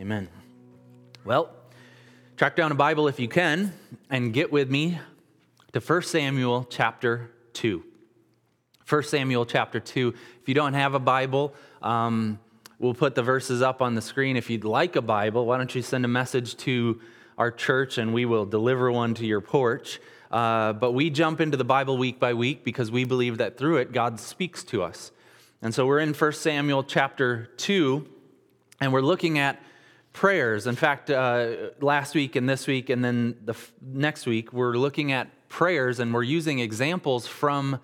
Amen. 0.00 0.30
Well, 1.26 1.50
track 2.38 2.56
down 2.56 2.72
a 2.72 2.74
Bible 2.74 3.06
if 3.06 3.20
you 3.20 3.28
can 3.28 3.74
and 4.08 4.32
get 4.32 4.50
with 4.50 4.70
me 4.70 4.98
to 5.74 5.80
1 5.80 6.02
Samuel 6.04 6.66
chapter 6.70 7.30
2. 7.52 7.84
1 8.88 9.02
Samuel 9.02 9.44
chapter 9.44 9.78
2. 9.78 10.14
If 10.40 10.48
you 10.48 10.54
don't 10.54 10.72
have 10.72 10.94
a 10.94 10.98
Bible, 10.98 11.52
um, 11.82 12.38
we'll 12.78 12.94
put 12.94 13.14
the 13.14 13.22
verses 13.22 13.60
up 13.60 13.82
on 13.82 13.94
the 13.94 14.00
screen. 14.00 14.38
If 14.38 14.48
you'd 14.48 14.64
like 14.64 14.96
a 14.96 15.02
Bible, 15.02 15.44
why 15.44 15.58
don't 15.58 15.74
you 15.74 15.82
send 15.82 16.06
a 16.06 16.08
message 16.08 16.56
to 16.58 16.98
our 17.36 17.50
church 17.50 17.98
and 17.98 18.14
we 18.14 18.24
will 18.24 18.46
deliver 18.46 18.90
one 18.90 19.12
to 19.16 19.26
your 19.26 19.42
porch. 19.42 20.00
Uh, 20.30 20.72
but 20.72 20.92
we 20.92 21.10
jump 21.10 21.42
into 21.42 21.58
the 21.58 21.64
Bible 21.64 21.98
week 21.98 22.18
by 22.18 22.32
week 22.32 22.64
because 22.64 22.90
we 22.90 23.04
believe 23.04 23.36
that 23.36 23.58
through 23.58 23.76
it, 23.76 23.92
God 23.92 24.18
speaks 24.18 24.64
to 24.64 24.82
us. 24.82 25.12
And 25.60 25.74
so 25.74 25.84
we're 25.86 26.00
in 26.00 26.14
1 26.14 26.32
Samuel 26.32 26.84
chapter 26.84 27.50
2, 27.58 28.08
and 28.80 28.94
we're 28.94 29.02
looking 29.02 29.38
at 29.38 29.60
prayers. 30.12 30.66
In 30.66 30.76
fact, 30.76 31.10
uh, 31.10 31.70
last 31.80 32.14
week 32.14 32.36
and 32.36 32.48
this 32.48 32.66
week, 32.66 32.90
and 32.90 33.04
then 33.04 33.36
the 33.44 33.52
f- 33.52 33.72
next 33.80 34.26
week, 34.26 34.52
we're 34.52 34.76
looking 34.76 35.12
at 35.12 35.28
prayers 35.48 36.00
and 36.00 36.12
we're 36.12 36.22
using 36.22 36.58
examples 36.58 37.26
from 37.26 37.80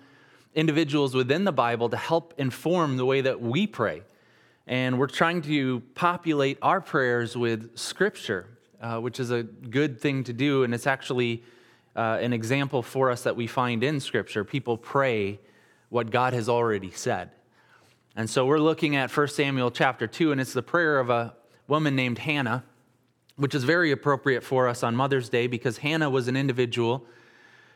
individuals 0.55 1.13
within 1.13 1.43
the 1.43 1.51
Bible 1.51 1.89
to 1.89 1.97
help 1.97 2.33
inform 2.37 2.97
the 2.97 3.05
way 3.05 3.21
that 3.21 3.41
we 3.41 3.67
pray. 3.67 4.01
And 4.65 4.99
we're 4.99 5.07
trying 5.07 5.41
to 5.43 5.81
populate 5.95 6.57
our 6.61 6.81
prayers 6.81 7.37
with 7.37 7.77
Scripture, 7.77 8.47
uh, 8.81 8.99
which 8.99 9.19
is 9.19 9.31
a 9.31 9.43
good 9.43 10.01
thing 10.01 10.23
to 10.25 10.33
do. 10.33 10.63
And 10.63 10.73
it's 10.73 10.87
actually 10.87 11.43
uh, 11.95 12.17
an 12.21 12.33
example 12.33 12.81
for 12.81 13.09
us 13.09 13.23
that 13.23 13.35
we 13.35 13.47
find 13.47 13.83
in 13.83 13.99
Scripture. 13.99 14.43
People 14.43 14.77
pray 14.77 15.39
what 15.89 16.11
God 16.11 16.33
has 16.33 16.49
already 16.49 16.91
said. 16.91 17.31
And 18.15 18.29
so 18.29 18.45
we're 18.45 18.59
looking 18.59 18.95
at 18.95 19.15
1 19.15 19.27
Samuel 19.29 19.71
chapter 19.71 20.07
2, 20.07 20.31
and 20.31 20.41
it's 20.41 20.53
the 20.53 20.63
prayer 20.63 20.99
of 20.99 21.09
a 21.09 21.35
woman 21.67 21.95
named 21.95 22.19
Hannah, 22.19 22.63
which 23.35 23.53
is 23.53 23.63
very 23.63 23.91
appropriate 23.91 24.43
for 24.43 24.67
us 24.67 24.83
on 24.83 24.95
Mother's 24.95 25.29
Day 25.29 25.47
because 25.47 25.79
Hannah 25.79 26.09
was 26.09 26.27
an 26.27 26.35
individual 26.35 27.05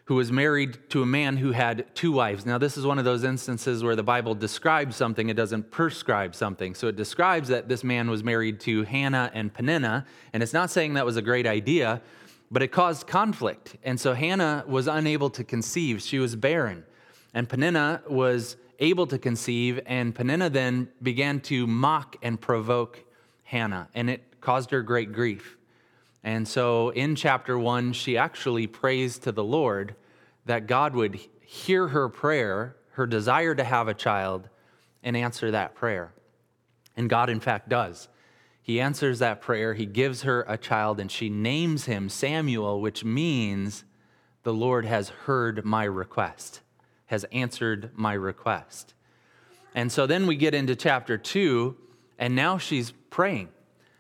who 0.06 0.16
was 0.16 0.32
married 0.32 0.78
to 0.90 1.04
a 1.04 1.06
man 1.06 1.38
who 1.38 1.52
had 1.52 1.86
two 1.96 2.12
wives. 2.12 2.46
Now, 2.46 2.58
this 2.58 2.76
is 2.76 2.86
one 2.86 2.98
of 2.98 3.06
those 3.06 3.24
instances 3.24 3.84
where 3.84 3.96
the 3.96 4.04
Bible 4.04 4.36
describes 4.36 4.96
something, 4.96 5.30
it 5.30 5.38
doesn't 5.38 5.72
prescribe 5.72 6.36
something. 6.36 6.74
So 6.74 6.88
it 6.88 6.96
describes 6.96 7.48
that 7.50 7.70
this 7.70 7.84
man 7.84 8.10
was 8.10 8.24
married 8.24 8.60
to 8.62 8.84
Hannah 8.84 9.32
and 9.34 9.54
Peninnah, 9.54 10.06
and 10.34 10.42
it's 10.42 10.54
not 10.54 10.70
saying 10.70 10.96
that 10.96 11.06
was 11.06 11.18
a 11.18 11.22
great 11.22 11.46
idea, 11.46 12.02
but 12.50 12.62
it 12.62 12.70
caused 12.70 13.08
conflict. 13.08 13.78
And 13.84 14.00
so 14.00 14.14
Hannah 14.14 14.66
was 14.68 14.88
unable 14.88 15.30
to 15.30 15.44
conceive, 15.44 16.02
she 16.02 16.20
was 16.20 16.36
barren. 16.36 16.84
And 17.34 17.48
Peninnah 17.48 18.02
was 18.10 18.58
able 18.80 19.08
to 19.08 19.18
conceive, 19.18 19.80
and 19.86 20.14
Peninnah 20.14 20.50
then 20.50 20.90
began 21.02 21.40
to 21.42 21.68
mock 21.68 22.18
and 22.22 22.42
provoke 22.42 23.06
Hannah, 23.52 23.90
and 23.94 24.10
it 24.10 24.40
caused 24.40 24.72
her 24.72 24.82
great 24.82 25.12
grief. 25.12 25.58
And 26.24 26.48
so 26.48 26.90
in 26.92 27.18
chapter 27.18 27.60
one, 27.60 27.92
she 27.92 28.18
actually 28.18 28.66
prays 28.66 29.20
to 29.20 29.34
the 29.34 29.44
Lord 29.44 29.96
that 30.46 30.68
God 30.68 30.96
would 30.96 31.20
hear 31.42 31.90
her 31.90 32.08
prayer, 32.08 32.78
her 32.92 33.06
desire 33.06 33.54
to 33.54 33.66
have 33.66 33.90
a 33.90 33.94
child, 33.94 34.48
and 35.04 35.18
answer 35.18 35.52
that 35.52 35.76
prayer. 35.76 36.14
And 36.96 37.10
God, 37.10 37.30
in 37.30 37.42
fact, 37.42 37.68
does. 37.68 38.08
He 38.62 38.80
answers 38.80 39.20
that 39.20 39.42
prayer, 39.42 39.74
he 39.74 39.86
gives 39.86 40.22
her 40.22 40.46
a 40.48 40.58
child, 40.58 41.02
and 41.02 41.12
she 41.12 41.30
names 41.30 41.86
him 41.86 42.08
Samuel, 42.08 42.80
which 42.80 43.04
means 43.04 43.84
the 44.44 44.54
Lord 44.54 44.86
has 44.86 45.10
heard 45.10 45.66
my 45.66 45.84
request, 45.84 46.62
has 47.08 47.26
answered 47.34 47.92
my 47.96 48.14
request. 48.14 48.94
And 49.76 49.92
so 49.92 50.08
then 50.08 50.26
we 50.26 50.38
get 50.38 50.54
into 50.54 50.74
chapter 50.74 51.18
two, 51.18 51.76
and 52.22 52.36
now 52.36 52.60
she's 52.60 52.92
praying. 53.10 53.50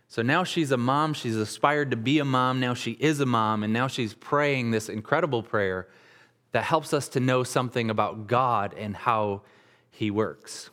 So 0.07 0.21
now 0.21 0.43
she's 0.43 0.71
a 0.71 0.77
mom. 0.77 1.15
She's 1.15 1.35
aspired 1.35 1.89
to 1.89 1.97
be 1.97 2.19
a 2.19 2.25
mom. 2.25 2.59
Now 2.59 2.75
she 2.75 2.91
is 2.91 3.19
a 3.19 3.25
mom. 3.25 3.63
And 3.63 3.73
now 3.73 3.87
she's 3.87 4.13
praying 4.13 4.69
this 4.69 4.89
incredible 4.89 5.41
prayer 5.41 5.87
that 6.51 6.63
helps 6.65 6.93
us 6.93 7.07
to 7.09 7.19
know 7.19 7.43
something 7.43 7.89
about 7.89 8.27
God 8.27 8.75
and 8.77 8.95
how 8.95 9.41
he 9.89 10.11
works. 10.11 10.69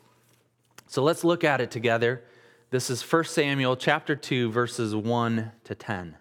So 0.89 1.03
let's 1.03 1.25
look 1.25 1.43
at 1.43 1.61
it 1.61 1.71
together. 1.71 2.23
This 2.71 2.91
is 2.91 3.01
1 3.01 3.25
Samuel 3.25 3.77
chapter 3.77 4.15
2 4.15 4.51
verses 4.51 4.95
1 4.95 5.53
to 5.65 5.75
10. 5.75 6.17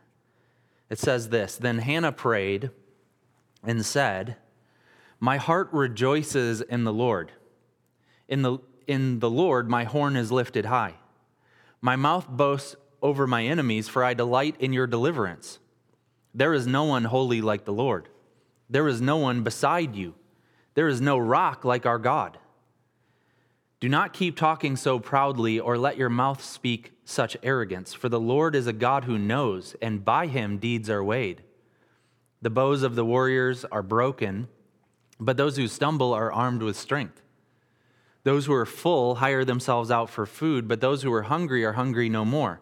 It 0.89 0.97
says 0.97 1.27
this, 1.27 1.57
then 1.57 1.79
Hannah 1.79 2.13
prayed 2.13 2.69
and 3.63 3.85
said, 3.85 4.37
"My 5.19 5.35
heart 5.35 5.67
rejoices 5.73 6.61
in 6.61 6.85
the 6.85 6.93
Lord. 6.93 7.33
In 8.29 8.43
the 8.43 8.59
in 8.85 9.19
the 9.19 9.29
Lord 9.29 9.69
my 9.69 9.83
horn 9.83 10.16
is 10.16 10.31
lifted 10.31 10.67
high." 10.67 10.95
My 11.87 11.95
mouth 11.95 12.27
boasts 12.27 12.75
over 13.01 13.25
my 13.25 13.45
enemies, 13.45 13.87
for 13.87 14.03
I 14.03 14.13
delight 14.13 14.57
in 14.59 14.73
your 14.73 14.87
deliverance. 14.87 15.57
There 16.33 16.53
is 16.53 16.67
no 16.67 16.83
one 16.83 17.05
holy 17.05 17.39
like 17.39 17.63
the 17.63 17.71
Lord. 17.71 18.09
There 18.69 18.89
is 18.89 18.99
no 18.99 19.15
one 19.15 19.41
beside 19.41 19.95
you. 19.95 20.13
There 20.73 20.89
is 20.89 20.99
no 20.99 21.17
rock 21.17 21.63
like 21.63 21.85
our 21.85 21.97
God. 21.97 22.39
Do 23.79 23.87
not 23.87 24.11
keep 24.11 24.35
talking 24.35 24.75
so 24.75 24.99
proudly, 24.99 25.61
or 25.61 25.77
let 25.77 25.95
your 25.95 26.09
mouth 26.09 26.43
speak 26.43 26.91
such 27.05 27.37
arrogance, 27.41 27.93
for 27.93 28.09
the 28.09 28.19
Lord 28.19 28.53
is 28.53 28.67
a 28.67 28.73
God 28.73 29.05
who 29.05 29.17
knows, 29.17 29.73
and 29.81 30.03
by 30.03 30.27
him 30.27 30.57
deeds 30.57 30.89
are 30.89 31.01
weighed. 31.01 31.41
The 32.41 32.49
bows 32.49 32.83
of 32.83 32.95
the 32.95 33.05
warriors 33.05 33.63
are 33.63 33.81
broken, 33.81 34.49
but 35.21 35.37
those 35.37 35.55
who 35.55 35.69
stumble 35.69 36.13
are 36.13 36.33
armed 36.33 36.63
with 36.63 36.75
strength. 36.75 37.21
Those 38.27 38.45
who 38.45 38.53
are 38.53 38.65
full 38.65 39.15
hire 39.15 39.45
themselves 39.45 39.89
out 39.89 40.09
for 40.09 40.25
food, 40.25 40.67
but 40.67 40.81
those 40.81 41.01
who 41.01 41.13
are 41.13 41.21
hungry 41.21 41.63
are 41.63 41.71
hungry 41.71 42.09
no 42.09 42.25
more. 42.25 42.59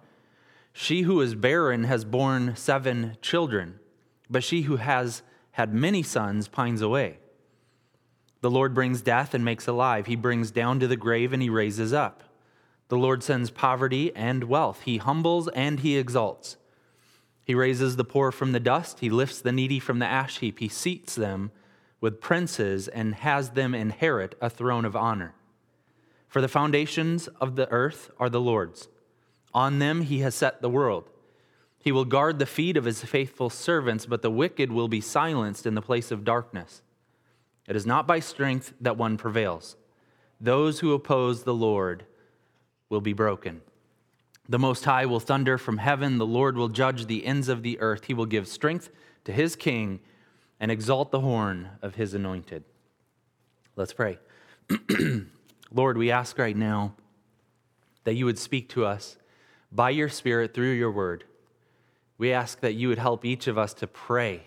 She 0.73 1.01
who 1.01 1.19
is 1.21 1.33
barren 1.33 1.85
has 1.85 2.05
borne 2.05 2.55
seven 2.55 3.17
children, 3.19 3.79
but 4.29 4.43
she 4.43 4.61
who 4.61 4.75
has 4.75 5.23
had 5.53 5.73
many 5.73 6.03
sons 6.03 6.47
pines 6.47 6.83
away. 6.83 7.17
The 8.41 8.51
Lord 8.51 8.75
brings 8.75 9.01
death 9.01 9.33
and 9.33 9.43
makes 9.43 9.65
alive. 9.67 10.05
He 10.05 10.15
brings 10.15 10.51
down 10.51 10.79
to 10.81 10.87
the 10.87 10.95
grave 10.95 11.33
and 11.33 11.41
he 11.41 11.49
raises 11.49 11.93
up. 11.93 12.21
The 12.89 12.97
Lord 12.97 13.23
sends 13.23 13.49
poverty 13.49 14.15
and 14.15 14.43
wealth. 14.43 14.81
He 14.81 14.97
humbles 14.97 15.47
and 15.47 15.79
he 15.79 15.97
exalts. 15.97 16.57
He 17.43 17.55
raises 17.55 17.95
the 17.95 18.05
poor 18.05 18.31
from 18.31 18.51
the 18.51 18.59
dust. 18.59 18.99
He 18.99 19.09
lifts 19.09 19.41
the 19.41 19.51
needy 19.51 19.79
from 19.79 19.97
the 19.97 20.05
ash 20.05 20.37
heap. 20.37 20.59
He 20.59 20.69
seats 20.69 21.15
them 21.15 21.49
with 22.01 22.21
princes 22.21 22.87
and 22.87 23.15
has 23.15 23.49
them 23.49 23.73
inherit 23.73 24.35
a 24.39 24.51
throne 24.51 24.85
of 24.85 24.95
honor. 24.95 25.33
For 26.27 26.41
the 26.41 26.47
foundations 26.47 27.27
of 27.39 27.55
the 27.55 27.69
earth 27.69 28.11
are 28.19 28.29
the 28.29 28.41
Lord's. 28.41 28.89
On 29.53 29.79
them 29.79 30.01
he 30.01 30.19
has 30.19 30.35
set 30.35 30.61
the 30.61 30.69
world. 30.69 31.09
He 31.79 31.91
will 31.91 32.05
guard 32.05 32.39
the 32.39 32.45
feet 32.45 32.77
of 32.77 32.85
his 32.85 33.03
faithful 33.03 33.49
servants, 33.49 34.05
but 34.05 34.21
the 34.21 34.31
wicked 34.31 34.71
will 34.71 34.87
be 34.87 35.01
silenced 35.01 35.65
in 35.65 35.75
the 35.75 35.81
place 35.81 36.11
of 36.11 36.25
darkness. 36.25 36.81
It 37.67 37.75
is 37.75 37.85
not 37.85 38.07
by 38.07 38.19
strength 38.19 38.73
that 38.81 38.97
one 38.97 39.17
prevails. 39.17 39.77
Those 40.41 40.79
who 40.79 40.93
oppose 40.93 41.43
the 41.43 41.53
Lord 41.53 42.05
will 42.89 43.01
be 43.01 43.13
broken. 43.13 43.61
The 44.47 44.59
Most 44.59 44.85
High 44.85 45.05
will 45.05 45.19
thunder 45.19 45.57
from 45.57 45.77
heaven. 45.77 46.17
The 46.17 46.25
Lord 46.25 46.57
will 46.57 46.69
judge 46.69 47.05
the 47.05 47.25
ends 47.25 47.49
of 47.49 47.63
the 47.63 47.79
earth. 47.79 48.05
He 48.05 48.13
will 48.13 48.25
give 48.25 48.47
strength 48.47 48.89
to 49.23 49.31
his 49.31 49.55
king 49.55 49.99
and 50.59 50.71
exalt 50.71 51.11
the 51.11 51.21
horn 51.21 51.69
of 51.81 51.95
his 51.95 52.13
anointed. 52.13 52.63
Let's 53.75 53.93
pray. 53.93 54.19
Lord, 55.75 55.97
we 55.97 56.09
ask 56.09 56.39
right 56.39 56.55
now 56.55 56.95
that 58.05 58.13
you 58.13 58.23
would 58.23 58.39
speak 58.39 58.69
to 58.69 58.85
us 58.85 59.17
by 59.73 59.89
your 59.89 60.07
Spirit 60.07 60.53
through 60.53 60.71
your 60.71 60.89
word. 60.89 61.25
We 62.17 62.31
ask 62.31 62.61
that 62.61 62.75
you 62.75 62.87
would 62.87 62.97
help 62.97 63.25
each 63.25 63.47
of 63.47 63.57
us 63.57 63.73
to 63.75 63.87
pray 63.87 64.43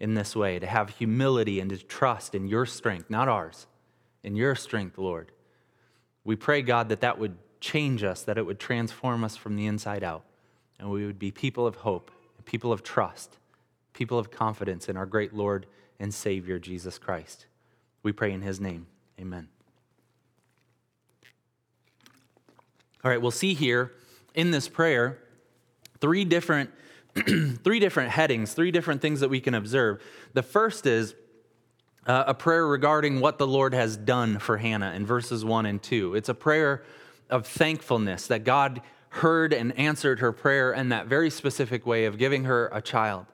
in 0.00 0.14
this 0.14 0.34
way, 0.34 0.58
to 0.58 0.66
have 0.66 0.88
humility 0.88 1.60
and 1.60 1.68
to 1.68 1.76
trust 1.76 2.34
in 2.34 2.48
your 2.48 2.64
strength, 2.64 3.10
not 3.10 3.28
ours, 3.28 3.66
in 4.22 4.34
your 4.34 4.54
strength, 4.54 4.96
Lord. 4.96 5.30
We 6.24 6.36
pray, 6.36 6.62
God, 6.62 6.88
that 6.88 7.02
that 7.02 7.18
would 7.18 7.36
change 7.60 8.02
us, 8.02 8.22
that 8.22 8.38
it 8.38 8.46
would 8.46 8.58
transform 8.58 9.24
us 9.24 9.36
from 9.36 9.56
the 9.56 9.66
inside 9.66 10.02
out, 10.02 10.24
and 10.78 10.88
we 10.88 11.04
would 11.04 11.18
be 11.18 11.30
people 11.30 11.66
of 11.66 11.76
hope, 11.76 12.10
people 12.46 12.72
of 12.72 12.82
trust, 12.82 13.36
people 13.92 14.18
of 14.18 14.30
confidence 14.30 14.88
in 14.88 14.96
our 14.96 15.06
great 15.06 15.34
Lord 15.34 15.66
and 16.00 16.14
Savior, 16.14 16.58
Jesus 16.58 16.96
Christ. 16.96 17.44
We 18.02 18.12
pray 18.12 18.32
in 18.32 18.40
his 18.40 18.58
name. 18.58 18.86
Amen. 19.20 19.48
All 23.06 23.10
right, 23.10 23.22
we'll 23.22 23.30
see 23.30 23.54
here 23.54 23.92
in 24.34 24.50
this 24.50 24.68
prayer 24.68 25.18
three 26.00 26.24
different 26.24 26.70
three 27.14 27.78
different 27.78 28.10
headings, 28.10 28.52
three 28.52 28.72
different 28.72 29.00
things 29.00 29.20
that 29.20 29.28
we 29.28 29.38
can 29.40 29.54
observe. 29.54 30.02
The 30.32 30.42
first 30.42 30.86
is 30.86 31.14
uh, 32.08 32.24
a 32.26 32.34
prayer 32.34 32.66
regarding 32.66 33.20
what 33.20 33.38
the 33.38 33.46
Lord 33.46 33.74
has 33.74 33.96
done 33.96 34.40
for 34.40 34.56
Hannah 34.56 34.90
in 34.90 35.06
verses 35.06 35.44
1 35.44 35.66
and 35.66 35.80
2. 35.80 36.16
It's 36.16 36.28
a 36.28 36.34
prayer 36.34 36.82
of 37.30 37.46
thankfulness 37.46 38.26
that 38.26 38.42
God 38.42 38.82
heard 39.10 39.52
and 39.52 39.78
answered 39.78 40.18
her 40.18 40.32
prayer 40.32 40.72
in 40.72 40.88
that 40.88 41.06
very 41.06 41.30
specific 41.30 41.86
way 41.86 42.06
of 42.06 42.18
giving 42.18 42.42
her 42.42 42.66
a 42.72 42.82
child. 42.82 43.26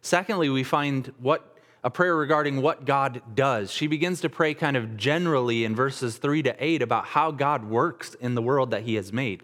Secondly, 0.00 0.48
we 0.48 0.62
find 0.62 1.12
what 1.18 1.57
a 1.88 1.90
prayer 1.90 2.14
regarding 2.14 2.60
what 2.60 2.84
God 2.84 3.22
does. 3.34 3.72
She 3.72 3.86
begins 3.86 4.20
to 4.20 4.28
pray 4.28 4.52
kind 4.52 4.76
of 4.76 4.98
generally 4.98 5.64
in 5.64 5.74
verses 5.74 6.18
3 6.18 6.42
to 6.42 6.54
8 6.62 6.82
about 6.82 7.06
how 7.06 7.30
God 7.30 7.64
works 7.64 8.12
in 8.12 8.34
the 8.34 8.42
world 8.42 8.72
that 8.72 8.82
He 8.82 8.96
has 8.96 9.10
made. 9.10 9.42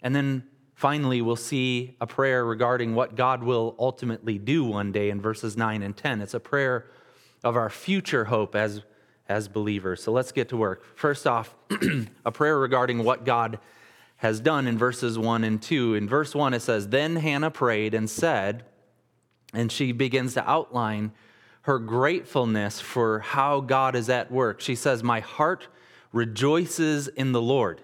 And 0.00 0.16
then 0.16 0.44
Finally, 0.80 1.20
we'll 1.20 1.36
see 1.36 1.94
a 2.00 2.06
prayer 2.06 2.42
regarding 2.42 2.94
what 2.94 3.14
God 3.14 3.42
will 3.42 3.76
ultimately 3.78 4.38
do 4.38 4.64
one 4.64 4.92
day 4.92 5.10
in 5.10 5.20
verses 5.20 5.54
9 5.54 5.82
and 5.82 5.94
10. 5.94 6.22
It's 6.22 6.32
a 6.32 6.40
prayer 6.40 6.86
of 7.44 7.54
our 7.54 7.68
future 7.68 8.24
hope 8.24 8.56
as, 8.56 8.80
as 9.28 9.46
believers. 9.46 10.02
So 10.02 10.10
let's 10.10 10.32
get 10.32 10.48
to 10.48 10.56
work. 10.56 10.82
First 10.96 11.26
off, 11.26 11.54
a 12.24 12.32
prayer 12.32 12.58
regarding 12.58 13.04
what 13.04 13.26
God 13.26 13.58
has 14.16 14.40
done 14.40 14.66
in 14.66 14.78
verses 14.78 15.18
1 15.18 15.44
and 15.44 15.60
2. 15.60 15.96
In 15.96 16.08
verse 16.08 16.34
1, 16.34 16.54
it 16.54 16.60
says, 16.60 16.88
Then 16.88 17.16
Hannah 17.16 17.50
prayed 17.50 17.92
and 17.92 18.08
said, 18.08 18.64
and 19.52 19.70
she 19.70 19.92
begins 19.92 20.32
to 20.32 20.50
outline 20.50 21.12
her 21.62 21.78
gratefulness 21.78 22.80
for 22.80 23.20
how 23.20 23.60
God 23.60 23.94
is 23.94 24.08
at 24.08 24.30
work. 24.30 24.60
She 24.60 24.74
says, 24.74 25.02
My 25.02 25.20
heart 25.20 25.68
rejoices 26.12 27.08
in 27.08 27.32
the 27.32 27.42
Lord. 27.42 27.82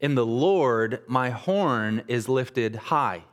In 0.00 0.14
the 0.14 0.26
Lord, 0.26 1.02
my 1.06 1.30
horn 1.30 2.02
is 2.08 2.28
lifted 2.28 2.76
high. 2.76 3.24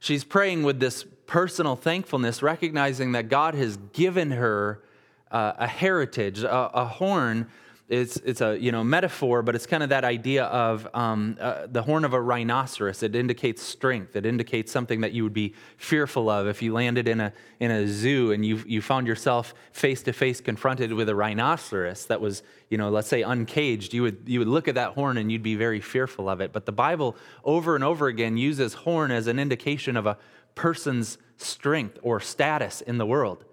She's 0.00 0.24
praying 0.24 0.62
with 0.62 0.80
this 0.80 1.04
personal 1.26 1.76
thankfulness, 1.76 2.42
recognizing 2.42 3.12
that 3.12 3.28
God 3.28 3.54
has 3.54 3.78
given 3.92 4.32
her 4.32 4.82
uh, 5.30 5.54
a 5.58 5.66
heritage, 5.66 6.42
a, 6.42 6.70
a 6.74 6.84
horn 6.84 7.48
it's, 7.88 8.16
it's 8.18 8.42
a 8.42 8.58
you 8.58 8.70
know 8.70 8.84
metaphor, 8.84 9.40
but 9.42 9.54
it's 9.54 9.66
kind 9.66 9.82
of 9.82 9.88
that 9.88 10.04
idea 10.04 10.44
of 10.44 10.86
um, 10.92 11.38
uh, 11.40 11.66
the 11.70 11.82
horn 11.82 12.04
of 12.04 12.12
a 12.12 12.20
rhinoceros. 12.20 13.02
It 13.02 13.14
indicates 13.16 13.62
strength. 13.62 14.14
It 14.14 14.26
indicates 14.26 14.70
something 14.70 15.00
that 15.00 15.12
you 15.12 15.22
would 15.24 15.32
be 15.32 15.54
fearful 15.78 16.28
of 16.28 16.46
if 16.46 16.60
you 16.60 16.74
landed 16.74 17.08
in 17.08 17.18
a 17.20 17.32
in 17.60 17.70
a 17.70 17.88
zoo 17.88 18.32
and 18.32 18.44
you 18.44 18.62
you 18.66 18.82
found 18.82 19.06
yourself 19.06 19.54
face 19.72 20.02
to 20.02 20.12
face 20.12 20.40
confronted 20.40 20.92
with 20.92 21.08
a 21.08 21.14
rhinoceros 21.14 22.04
that 22.06 22.20
was 22.20 22.42
you 22.68 22.76
know 22.76 22.90
let's 22.90 23.08
say 23.08 23.22
uncaged. 23.22 23.94
You 23.94 24.02
would 24.02 24.18
you 24.26 24.38
would 24.40 24.48
look 24.48 24.68
at 24.68 24.74
that 24.74 24.92
horn 24.92 25.16
and 25.16 25.32
you'd 25.32 25.42
be 25.42 25.54
very 25.54 25.80
fearful 25.80 26.28
of 26.28 26.42
it. 26.42 26.52
But 26.52 26.66
the 26.66 26.72
Bible 26.72 27.16
over 27.42 27.74
and 27.74 27.82
over 27.82 28.06
again 28.08 28.36
uses 28.36 28.74
horn 28.74 29.10
as 29.10 29.26
an 29.28 29.38
indication 29.38 29.96
of 29.96 30.04
a 30.04 30.18
person's 30.54 31.16
strength 31.38 31.98
or 32.02 32.20
status 32.20 32.82
in 32.82 32.98
the 32.98 33.06
world. 33.06 33.46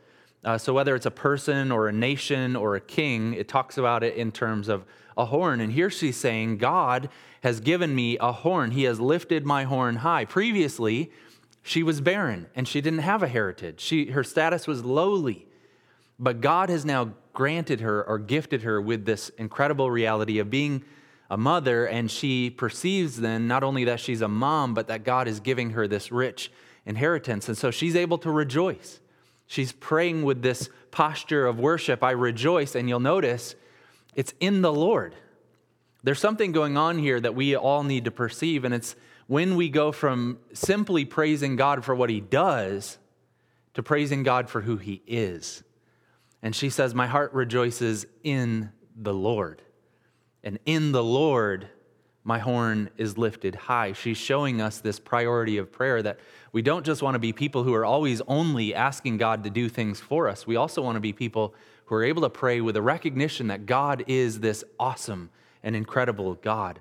Uh, 0.46 0.58
so, 0.60 0.74
whether 0.74 0.96
it's 0.96 1.08
a 1.08 1.12
person 1.12 1.72
or 1.72 1.88
a 1.88 1.92
nation 1.92 2.56
or 2.56 2.76
a 2.76 2.80
king, 2.80 3.34
it 3.34 3.48
talks 3.48 3.78
about 3.78 4.04
it 4.04 4.16
in 4.16 4.32
terms 4.32 4.70
of 4.70 4.86
a 5.18 5.26
horn. 5.26 5.60
And 5.60 5.74
here 5.74 5.90
she's 5.90 6.18
saying, 6.18 6.60
God 6.60 7.10
has 7.42 7.60
given 7.60 7.96
me 7.96 8.18
a 8.20 8.32
horn. 8.32 8.72
He 8.72 8.84
has 8.84 9.00
lifted 9.00 9.46
my 9.46 9.64
horn 9.64 9.98
high. 9.98 10.26
Previously, 10.26 11.12
she 11.64 11.82
was 11.82 12.00
barren 12.00 12.48
and 12.56 12.68
she 12.68 12.80
didn't 12.80 13.00
have 13.00 13.24
a 13.24 13.28
heritage. 13.28 13.80
She, 13.80 14.12
her 14.12 14.24
status 14.24 14.68
was 14.68 14.86
lowly. 14.86 15.48
But 16.20 16.42
God 16.42 16.70
has 16.70 16.86
now 16.86 17.14
granted 17.34 17.82
her 17.82 18.04
or 18.04 18.20
gifted 18.20 18.62
her 18.62 18.80
with 18.80 19.06
this 19.06 19.30
incredible 19.38 19.90
reality 19.90 20.40
of 20.40 20.50
being 20.50 20.84
a 21.30 21.38
mother. 21.38 21.86
And 21.88 22.10
she 22.10 22.52
perceives 22.52 23.20
then 23.20 23.48
not 23.48 23.64
only 23.64 23.84
that 23.86 24.00
she's 24.00 24.22
a 24.22 24.28
mom, 24.28 24.74
but 24.74 24.88
that 24.88 25.04
God 25.04 25.28
is 25.28 25.40
giving 25.40 25.72
her 25.72 25.88
this 25.88 26.12
rich 26.12 26.52
inheritance. 26.86 27.48
And 27.48 27.58
so 27.58 27.72
she's 27.72 27.96
able 27.96 28.20
to 28.20 28.32
rejoice. 28.32 29.00
She's 29.48 29.72
praying 29.72 30.24
with 30.24 30.42
this 30.42 30.70
posture 30.92 31.46
of 31.46 31.60
worship. 31.60 32.04
I 32.04 32.12
rejoice, 32.12 32.76
and 32.76 32.90
you'll 32.90 33.00
notice 33.00 33.56
it's 34.16 34.34
in 34.40 34.62
the 34.62 34.74
Lord. 34.74 35.16
There's 36.04 36.20
something 36.20 36.52
going 36.52 36.78
on 36.78 36.98
here 36.98 37.20
that 37.20 37.36
we 37.36 37.56
all 37.56 37.84
need 37.84 38.06
to 38.06 38.12
perceive, 38.12 38.64
and 38.64 38.74
it's 38.74 38.96
when 39.28 39.56
we 39.56 39.70
go 39.70 39.92
from 39.92 40.40
simply 40.54 41.06
praising 41.06 41.56
God 41.56 41.84
for 41.84 41.96
what 41.96 42.10
He 42.10 42.22
does 42.22 42.98
to 43.74 43.84
praising 43.84 44.24
God 44.24 44.50
for 44.50 44.62
who 44.62 44.78
He 44.78 45.02
is. 45.08 45.64
And 46.42 46.56
she 46.56 46.70
says, 46.70 46.94
My 46.94 47.08
heart 47.08 47.34
rejoices 47.34 48.06
in 48.24 48.72
the 48.96 49.14
Lord. 49.14 49.62
And 50.44 50.60
in 50.66 50.92
the 50.92 51.04
Lord, 51.04 51.68
my 52.24 52.40
horn 52.40 52.90
is 52.98 53.18
lifted 53.18 53.56
high. 53.56 53.94
She's 53.94 54.18
showing 54.18 54.62
us 54.62 54.80
this 54.80 55.00
priority 55.00 55.58
of 55.58 55.72
prayer 55.72 56.02
that 56.04 56.20
we 56.56 56.62
don't 56.62 56.86
just 56.86 57.02
want 57.02 57.16
to 57.16 57.20
be 57.20 57.34
people 57.34 57.64
who 57.64 57.74
are 57.74 57.84
always 57.84 58.22
only 58.30 58.74
asking 58.74 59.18
God 59.18 59.44
to 59.44 59.50
do 59.50 59.68
things 59.68 60.00
for 60.00 60.30
us. 60.30 60.48
We 60.48 60.56
also 60.56 60.82
want 60.82 60.96
to 60.96 61.02
be 61.02 61.12
people 61.12 61.54
who 61.84 61.96
are 61.96 62.04
able 62.06 62.22
to 62.22 62.30
pray 62.30 62.62
with 62.62 62.78
a 62.78 62.82
recognition 62.82 63.48
that 63.48 63.66
God 63.66 64.06
is 64.08 64.40
this 64.40 64.64
awesome 64.80 65.32
and 65.64 65.76
incredible 65.76 66.36
God. 66.36 66.80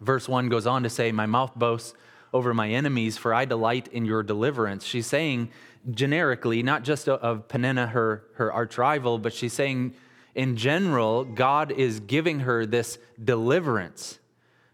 Verse 0.00 0.28
1 0.28 0.48
goes 0.48 0.64
on 0.64 0.84
to 0.84 0.88
say, 0.88 1.10
My 1.10 1.26
mouth 1.26 1.56
boasts 1.56 1.94
over 2.32 2.54
my 2.54 2.70
enemies, 2.70 3.18
for 3.18 3.34
I 3.34 3.46
delight 3.46 3.88
in 3.88 4.04
your 4.04 4.22
deliverance. 4.22 4.84
She's 4.84 5.08
saying 5.08 5.50
generically, 5.90 6.62
not 6.62 6.84
just 6.84 7.08
of 7.08 7.48
Peninnah, 7.48 7.88
her, 7.88 8.22
her 8.34 8.52
arch 8.52 8.78
rival, 8.78 9.18
but 9.18 9.32
she's 9.32 9.54
saying 9.54 9.94
in 10.36 10.56
general, 10.56 11.24
God 11.24 11.72
is 11.72 11.98
giving 11.98 12.38
her 12.38 12.64
this 12.64 12.98
deliverance. 13.24 14.20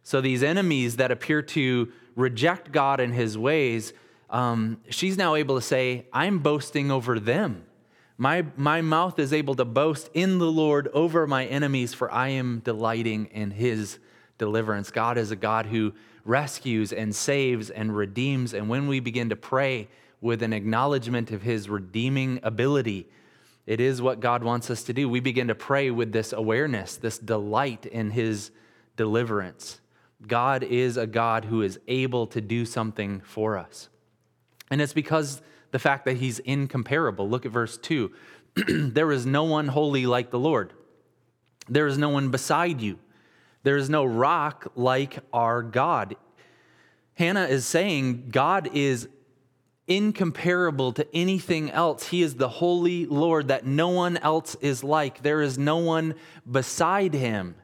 So 0.02 0.20
these 0.20 0.42
enemies 0.42 0.96
that 0.96 1.10
appear 1.10 1.40
to 1.40 1.90
reject 2.16 2.70
God 2.70 3.00
and 3.00 3.14
his 3.14 3.38
ways, 3.38 3.94
um, 4.30 4.80
she's 4.88 5.16
now 5.16 5.34
able 5.34 5.56
to 5.56 5.62
say, 5.62 6.06
I'm 6.12 6.38
boasting 6.38 6.90
over 6.90 7.18
them. 7.18 7.64
My, 8.16 8.44
my 8.56 8.80
mouth 8.80 9.18
is 9.18 9.32
able 9.32 9.54
to 9.56 9.64
boast 9.64 10.10
in 10.14 10.38
the 10.38 10.50
Lord 10.50 10.88
over 10.92 11.26
my 11.26 11.46
enemies, 11.46 11.94
for 11.94 12.10
I 12.12 12.28
am 12.28 12.60
delighting 12.64 13.26
in 13.26 13.50
his 13.50 13.98
deliverance. 14.38 14.90
God 14.90 15.18
is 15.18 15.30
a 15.30 15.36
God 15.36 15.66
who 15.66 15.92
rescues 16.24 16.92
and 16.92 17.14
saves 17.14 17.70
and 17.70 17.96
redeems. 17.96 18.54
And 18.54 18.68
when 18.68 18.88
we 18.88 19.00
begin 19.00 19.30
to 19.30 19.36
pray 19.36 19.88
with 20.20 20.42
an 20.42 20.52
acknowledgement 20.52 21.30
of 21.30 21.42
his 21.42 21.68
redeeming 21.68 22.40
ability, 22.42 23.08
it 23.66 23.80
is 23.80 24.02
what 24.02 24.20
God 24.20 24.42
wants 24.42 24.70
us 24.70 24.82
to 24.84 24.92
do. 24.92 25.08
We 25.08 25.20
begin 25.20 25.48
to 25.48 25.54
pray 25.54 25.90
with 25.90 26.12
this 26.12 26.32
awareness, 26.32 26.96
this 26.96 27.18
delight 27.18 27.86
in 27.86 28.10
his 28.10 28.50
deliverance. 28.96 29.80
God 30.26 30.62
is 30.62 30.96
a 30.96 31.06
God 31.06 31.44
who 31.44 31.62
is 31.62 31.78
able 31.88 32.26
to 32.28 32.40
do 32.40 32.66
something 32.66 33.20
for 33.20 33.56
us. 33.56 33.89
And 34.70 34.80
it's 34.80 34.92
because 34.92 35.42
the 35.70 35.78
fact 35.78 36.04
that 36.04 36.16
he's 36.16 36.38
incomparable. 36.40 37.28
Look 37.28 37.46
at 37.46 37.52
verse 37.52 37.78
2. 37.78 38.12
there 38.68 39.12
is 39.12 39.26
no 39.26 39.44
one 39.44 39.68
holy 39.68 40.06
like 40.06 40.30
the 40.30 40.38
Lord. 40.38 40.72
There 41.68 41.86
is 41.86 41.98
no 41.98 42.08
one 42.08 42.30
beside 42.30 42.80
you. 42.80 42.98
There 43.62 43.76
is 43.76 43.90
no 43.90 44.04
rock 44.04 44.72
like 44.74 45.18
our 45.32 45.62
God. 45.62 46.16
Hannah 47.14 47.44
is 47.44 47.66
saying 47.66 48.30
God 48.30 48.70
is 48.72 49.08
incomparable 49.86 50.92
to 50.92 51.06
anything 51.14 51.70
else. 51.70 52.08
He 52.08 52.22
is 52.22 52.36
the 52.36 52.48
holy 52.48 53.06
Lord 53.06 53.48
that 53.48 53.66
no 53.66 53.88
one 53.88 54.16
else 54.16 54.54
is 54.60 54.82
like. 54.82 55.22
There 55.22 55.42
is 55.42 55.58
no 55.58 55.78
one 55.78 56.14
beside 56.50 57.12
him. 57.12 57.56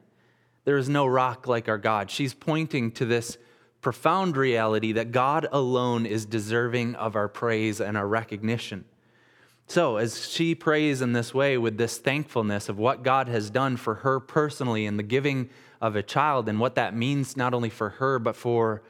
There 0.65 0.77
is 0.77 0.89
no 0.89 1.05
rock 1.05 1.47
like 1.47 1.69
our 1.69 1.77
God. 1.77 2.11
She's 2.11 2.33
pointing 2.33 2.91
to 2.91 3.05
this 3.05 3.37
profound 3.81 4.35
reality 4.35 4.91
that 4.93 5.11
God 5.11 5.47
alone 5.51 6.05
is 6.05 6.25
deserving 6.25 6.95
of 6.95 7.15
our 7.15 7.27
praise 7.27 7.79
and 7.79 7.95
our 7.95 8.07
recognition. 8.07 8.85
So, 9.69 9.97
as 9.97 10.29
she 10.29 10.55
prays 10.55 11.01
in 11.01 11.11
this 11.11 11.33
way 11.33 11.57
with 11.57 11.77
this 11.77 11.97
thankfulness 11.97 12.69
of 12.69 12.77
what 12.77 13.03
God 13.03 13.27
has 13.27 13.49
done 13.49 13.75
for 13.75 13.95
her 13.95 14.19
personally 14.19 14.85
in 14.85 14.95
the 14.95 15.03
giving 15.03 15.49
of 15.81 15.95
a 15.95 16.03
child 16.03 16.47
and 16.47 16.59
what 16.59 16.75
that 16.75 16.95
means 16.95 17.35
not 17.35 17.53
only 17.53 17.69
for 17.69 17.89
her, 17.89 18.17
but 18.17 18.35
for 18.35 18.81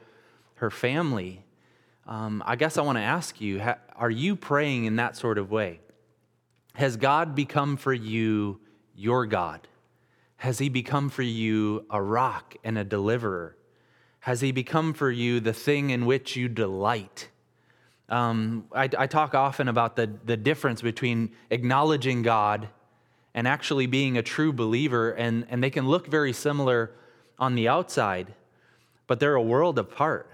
her 0.54 0.70
family, 0.70 1.44
um, 2.06 2.42
I 2.46 2.56
guess 2.56 2.78
I 2.78 2.82
want 2.82 2.96
to 2.96 3.02
ask 3.02 3.40
you 3.40 3.60
are 3.96 4.10
you 4.10 4.36
praying 4.36 4.86
in 4.86 4.96
that 4.96 5.16
sort 5.16 5.36
of 5.36 5.50
way? 5.50 5.80
Has 6.74 6.96
God 6.96 7.34
become 7.34 7.76
for 7.76 7.92
you 7.92 8.60
your 8.94 9.26
God? 9.26 9.66
Has 10.36 10.60
he 10.60 10.68
become 10.68 11.10
for 11.10 11.22
you 11.22 11.84
a 11.90 12.00
rock 12.00 12.54
and 12.62 12.78
a 12.78 12.84
deliverer? 12.84 13.57
Has 14.28 14.42
he 14.42 14.52
become 14.52 14.92
for 14.92 15.10
you 15.10 15.40
the 15.40 15.54
thing 15.54 15.88
in 15.88 16.04
which 16.04 16.36
you 16.36 16.50
delight? 16.50 17.30
Um, 18.10 18.66
I, 18.74 18.90
I 18.98 19.06
talk 19.06 19.34
often 19.34 19.68
about 19.68 19.96
the, 19.96 20.12
the 20.22 20.36
difference 20.36 20.82
between 20.82 21.30
acknowledging 21.48 22.20
God 22.20 22.68
and 23.32 23.48
actually 23.48 23.86
being 23.86 24.18
a 24.18 24.22
true 24.22 24.52
believer, 24.52 25.12
and, 25.12 25.46
and 25.48 25.64
they 25.64 25.70
can 25.70 25.88
look 25.88 26.08
very 26.08 26.34
similar 26.34 26.90
on 27.38 27.54
the 27.54 27.68
outside, 27.68 28.34
but 29.06 29.18
they're 29.18 29.34
a 29.34 29.40
world 29.40 29.78
apart. 29.78 30.30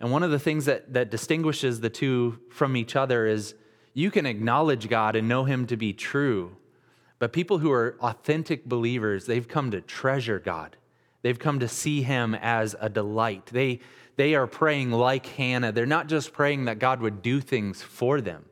And 0.00 0.10
one 0.10 0.24
of 0.24 0.32
the 0.32 0.40
things 0.40 0.64
that, 0.64 0.92
that 0.92 1.08
distinguishes 1.08 1.80
the 1.80 1.90
two 1.90 2.40
from 2.50 2.76
each 2.76 2.96
other 2.96 3.28
is 3.28 3.54
you 3.94 4.10
can 4.10 4.26
acknowledge 4.26 4.88
God 4.88 5.14
and 5.14 5.28
know 5.28 5.44
Him 5.44 5.68
to 5.68 5.76
be 5.76 5.92
true, 5.92 6.56
but 7.20 7.32
people 7.32 7.58
who 7.58 7.70
are 7.70 7.96
authentic 8.00 8.64
believers, 8.64 9.26
they've 9.26 9.46
come 9.46 9.70
to 9.70 9.80
treasure 9.80 10.40
God. 10.40 10.76
They've 11.22 11.38
come 11.38 11.60
to 11.60 11.68
see 11.68 12.02
him 12.02 12.34
as 12.34 12.74
a 12.80 12.88
delight. 12.88 13.46
They, 13.46 13.80
they 14.16 14.34
are 14.34 14.46
praying 14.46 14.90
like 14.90 15.26
Hannah. 15.26 15.72
They're 15.72 15.86
not 15.86 16.08
just 16.08 16.32
praying 16.32 16.66
that 16.66 16.78
God 16.78 17.00
would 17.00 17.22
do 17.22 17.40
things 17.40 17.82
for 17.82 18.20
them, 18.20 18.44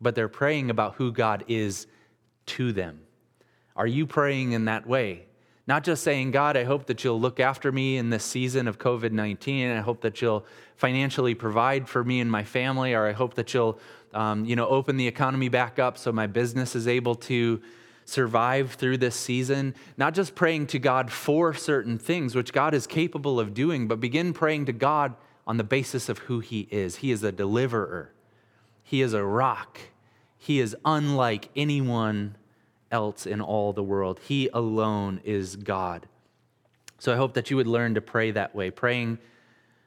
but 0.00 0.14
they're 0.14 0.28
praying 0.28 0.70
about 0.70 0.96
who 0.96 1.12
God 1.12 1.44
is 1.48 1.86
to 2.46 2.72
them. 2.72 3.00
Are 3.76 3.86
you 3.86 4.06
praying 4.06 4.52
in 4.52 4.66
that 4.66 4.86
way? 4.86 5.26
Not 5.66 5.82
just 5.82 6.02
saying, 6.02 6.32
God, 6.32 6.58
I 6.58 6.64
hope 6.64 6.86
that 6.86 7.02
you'll 7.02 7.20
look 7.20 7.40
after 7.40 7.72
me 7.72 7.96
in 7.96 8.10
this 8.10 8.22
season 8.22 8.68
of 8.68 8.78
COVID 8.78 9.12
19. 9.12 9.70
I 9.70 9.80
hope 9.80 10.02
that 10.02 10.20
you'll 10.20 10.44
financially 10.76 11.34
provide 11.34 11.88
for 11.88 12.04
me 12.04 12.20
and 12.20 12.30
my 12.30 12.44
family, 12.44 12.92
or 12.92 13.06
I 13.06 13.12
hope 13.12 13.34
that 13.34 13.54
you'll 13.54 13.78
um, 14.12 14.44
you 14.44 14.56
know, 14.56 14.68
open 14.68 14.96
the 14.96 15.06
economy 15.06 15.48
back 15.48 15.78
up 15.78 15.98
so 15.98 16.12
my 16.12 16.26
business 16.26 16.76
is 16.76 16.86
able 16.86 17.14
to 17.16 17.60
survive 18.04 18.72
through 18.72 18.98
this 18.98 19.16
season, 19.16 19.74
not 19.96 20.14
just 20.14 20.34
praying 20.34 20.66
to 20.68 20.78
God 20.78 21.10
for 21.10 21.54
certain 21.54 21.98
things, 21.98 22.34
which 22.34 22.52
God 22.52 22.74
is 22.74 22.86
capable 22.86 23.40
of 23.40 23.54
doing, 23.54 23.88
but 23.88 24.00
begin 24.00 24.32
praying 24.32 24.66
to 24.66 24.72
God 24.72 25.14
on 25.46 25.56
the 25.56 25.64
basis 25.64 26.08
of 26.08 26.18
who 26.18 26.40
He 26.40 26.68
is. 26.70 26.96
He 26.96 27.10
is 27.10 27.22
a 27.22 27.32
deliverer, 27.32 28.12
He 28.82 29.02
is 29.02 29.12
a 29.12 29.24
rock, 29.24 29.78
He 30.36 30.60
is 30.60 30.76
unlike 30.84 31.48
anyone 31.56 32.36
else 32.90 33.26
in 33.26 33.40
all 33.40 33.72
the 33.72 33.82
world. 33.82 34.20
He 34.22 34.48
alone 34.52 35.20
is 35.24 35.56
God. 35.56 36.06
So 36.98 37.12
I 37.12 37.16
hope 37.16 37.34
that 37.34 37.50
you 37.50 37.56
would 37.56 37.66
learn 37.66 37.94
to 37.94 38.00
pray 38.00 38.30
that 38.30 38.54
way, 38.54 38.70
praying 38.70 39.18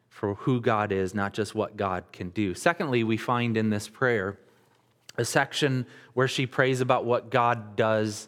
for 0.10 0.36
who 0.36 0.60
God 0.60 0.92
is, 0.92 1.14
not 1.14 1.34
just 1.34 1.56
what 1.56 1.78
God 1.78 2.04
can 2.12 2.30
do. 2.30 2.54
Secondly, 2.54 3.04
we 3.04 3.18
find 3.18 3.56
in 3.56 3.70
this 3.70 3.88
prayer 3.88 4.38
a 5.18 5.26
section 5.26 5.86
where 6.14 6.28
she 6.28 6.46
prays 6.46 6.82
about 6.82 7.06
what 7.06 7.30
God 7.30 7.76
does 7.76 8.28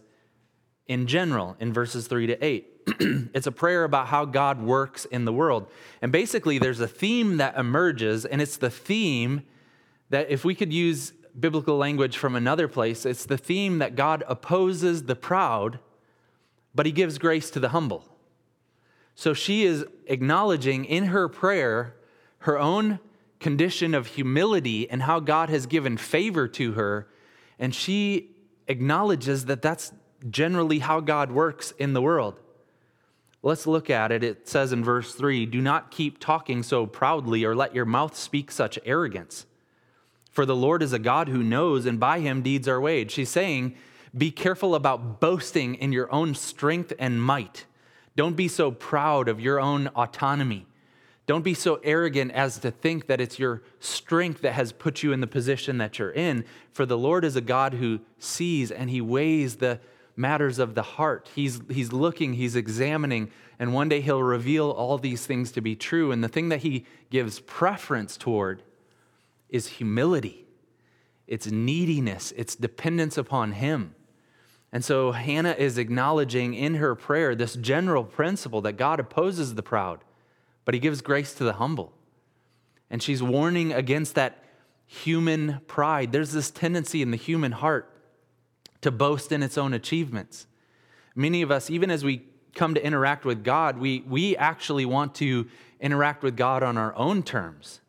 in 0.87 1.07
general 1.07 1.55
in 1.59 1.71
verses 1.71 2.07
3 2.07 2.27
to 2.27 2.45
8. 2.45 2.67
it's 3.33 3.47
a 3.47 3.51
prayer 3.51 3.83
about 3.83 4.07
how 4.07 4.25
God 4.25 4.61
works 4.61 5.05
in 5.05 5.25
the 5.25 5.33
world. 5.33 5.67
And 6.01 6.11
basically, 6.11 6.57
there's 6.57 6.79
a 6.79 6.87
theme 6.87 7.37
that 7.37 7.57
emerges, 7.57 8.25
and 8.25 8.41
it's 8.41 8.57
the 8.57 8.69
theme 8.69 9.43
that, 10.09 10.29
if 10.31 10.43
we 10.43 10.55
could 10.55 10.73
use 10.73 11.13
biblical 11.39 11.77
language 11.77 12.17
from 12.17 12.35
another 12.35 12.67
place, 12.67 13.05
it's 13.05 13.25
the 13.25 13.37
theme 13.37 13.77
that 13.79 13.95
God 13.95 14.23
opposes 14.27 15.03
the 15.03 15.15
proud, 15.15 15.79
but 16.73 16.85
he 16.85 16.91
gives 16.91 17.17
grace 17.17 17.51
to 17.51 17.59
the 17.59 17.69
humble. 17.69 18.05
So 19.13 19.33
she 19.33 19.65
is 19.65 19.85
acknowledging 20.07 20.85
in 20.85 21.05
her 21.05 21.27
prayer 21.27 21.95
her 22.39 22.57
own 22.57 22.99
condition 23.39 23.93
of 23.93 24.07
humility 24.07 24.89
and 24.89 25.03
how 25.03 25.19
God 25.19 25.49
has 25.49 25.65
given 25.65 25.97
favor 25.97 26.47
to 26.49 26.73
her. 26.73 27.07
And 27.57 27.73
she 27.73 28.31
acknowledges 28.67 29.45
that 29.45 29.61
that's 29.61 29.91
generally 30.29 30.79
how 30.79 30.99
God 30.99 31.31
works 31.31 31.71
in 31.77 31.93
the 31.93 32.01
world. 32.01 32.39
Let's 33.41 33.65
look 33.65 33.89
at 33.89 34.11
it. 34.11 34.23
It 34.23 34.49
says 34.49 34.73
in 34.73 34.83
verse 34.83 35.15
3 35.15 35.45
Do 35.45 35.61
not 35.61 35.91
keep 35.91 36.19
talking 36.19 36.61
so 36.61 36.85
proudly 36.85 37.45
or 37.45 37.55
let 37.55 37.73
your 37.73 37.85
mouth 37.85 38.15
speak 38.15 38.51
such 38.51 38.77
arrogance. 38.85 39.45
For 40.31 40.45
the 40.45 40.55
Lord 40.55 40.83
is 40.83 40.93
a 40.93 40.99
God 40.99 41.29
who 41.29 41.41
knows, 41.41 41.85
and 41.85 41.99
by 41.99 42.19
him 42.19 42.41
deeds 42.41 42.67
are 42.67 42.81
weighed. 42.81 43.11
She's 43.11 43.29
saying, 43.29 43.75
Be 44.15 44.29
careful 44.29 44.75
about 44.75 45.21
boasting 45.21 45.75
in 45.75 45.91
your 45.91 46.11
own 46.11 46.35
strength 46.35 46.93
and 46.99 47.23
might. 47.23 47.65
Don't 48.15 48.35
be 48.35 48.49
so 48.49 48.71
proud 48.71 49.29
of 49.29 49.39
your 49.39 49.59
own 49.59 49.87
autonomy. 49.95 50.65
Don't 51.29 51.43
be 51.43 51.53
so 51.53 51.79
arrogant 51.83 52.31
as 52.31 52.57
to 52.57 52.71
think 52.71 53.05
that 53.05 53.21
it's 53.21 53.37
your 53.37 53.61
strength 53.79 54.41
that 54.41 54.53
has 54.53 54.71
put 54.71 55.03
you 55.03 55.13
in 55.13 55.21
the 55.21 55.27
position 55.27 55.77
that 55.77 55.99
you're 55.99 56.09
in. 56.09 56.43
For 56.71 56.87
the 56.87 56.97
Lord 56.97 57.23
is 57.23 57.35
a 57.35 57.41
God 57.41 57.75
who 57.75 57.99
sees 58.17 58.71
and 58.71 58.89
he 58.89 58.99
weighs 58.99 59.57
the 59.57 59.79
matters 60.15 60.57
of 60.57 60.73
the 60.73 60.81
heart. 60.81 61.29
He's, 61.35 61.61
he's 61.69 61.93
looking, 61.93 62.33
he's 62.33 62.55
examining, 62.55 63.29
and 63.59 63.75
one 63.75 63.89
day 63.89 64.01
he'll 64.01 64.23
reveal 64.23 64.71
all 64.71 64.97
these 64.97 65.27
things 65.27 65.51
to 65.51 65.61
be 65.61 65.75
true. 65.75 66.11
And 66.11 66.23
the 66.23 66.27
thing 66.27 66.49
that 66.49 66.61
he 66.61 66.87
gives 67.11 67.41
preference 67.41 68.17
toward 68.17 68.63
is 69.49 69.67
humility, 69.67 70.47
it's 71.27 71.45
neediness, 71.45 72.33
it's 72.37 72.55
dependence 72.55 73.19
upon 73.19 73.51
him. 73.51 73.93
And 74.71 74.83
so 74.83 75.11
Hannah 75.11 75.55
is 75.59 75.77
acknowledging 75.77 76.55
in 76.55 76.73
her 76.77 76.95
prayer 76.95 77.35
this 77.35 77.53
general 77.53 78.03
principle 78.03 78.61
that 78.61 78.77
God 78.77 78.99
opposes 78.99 79.53
the 79.53 79.61
proud 79.61 79.99
but 80.65 80.73
he 80.73 80.79
gives 80.79 81.01
grace 81.01 81.33
to 81.35 81.43
the 81.43 81.53
humble. 81.53 81.93
And 82.89 83.01
she's 83.01 83.21
warning 83.21 83.71
against 83.71 84.15
that 84.15 84.43
human 84.85 85.61
pride. 85.67 86.11
There's 86.11 86.31
this 86.31 86.49
tendency 86.49 87.01
in 87.01 87.11
the 87.11 87.17
human 87.17 87.51
heart 87.51 87.93
to 88.81 88.91
boast 88.91 89.31
in 89.31 89.43
its 89.43 89.57
own 89.57 89.73
achievements. 89.73 90.47
Many 91.15 91.41
of 91.41 91.51
us, 91.51 91.69
even 91.69 91.91
as 91.91 92.03
we 92.03 92.23
come 92.55 92.73
to 92.73 92.83
interact 92.83 93.25
with 93.25 93.43
God, 93.43 93.77
we, 93.77 94.03
we 94.07 94.35
actually 94.37 94.85
want 94.85 95.15
to 95.15 95.47
interact 95.79 96.23
with 96.23 96.35
God 96.35 96.63
on 96.63 96.77
our 96.77 96.95
own 96.95 97.23
terms. 97.23 97.81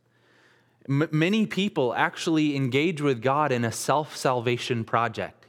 M- 0.88 1.08
many 1.10 1.46
people 1.46 1.94
actually 1.94 2.56
engage 2.56 3.00
with 3.00 3.22
God 3.22 3.52
in 3.52 3.64
a 3.64 3.72
self 3.72 4.16
salvation 4.16 4.84
project. 4.84 5.46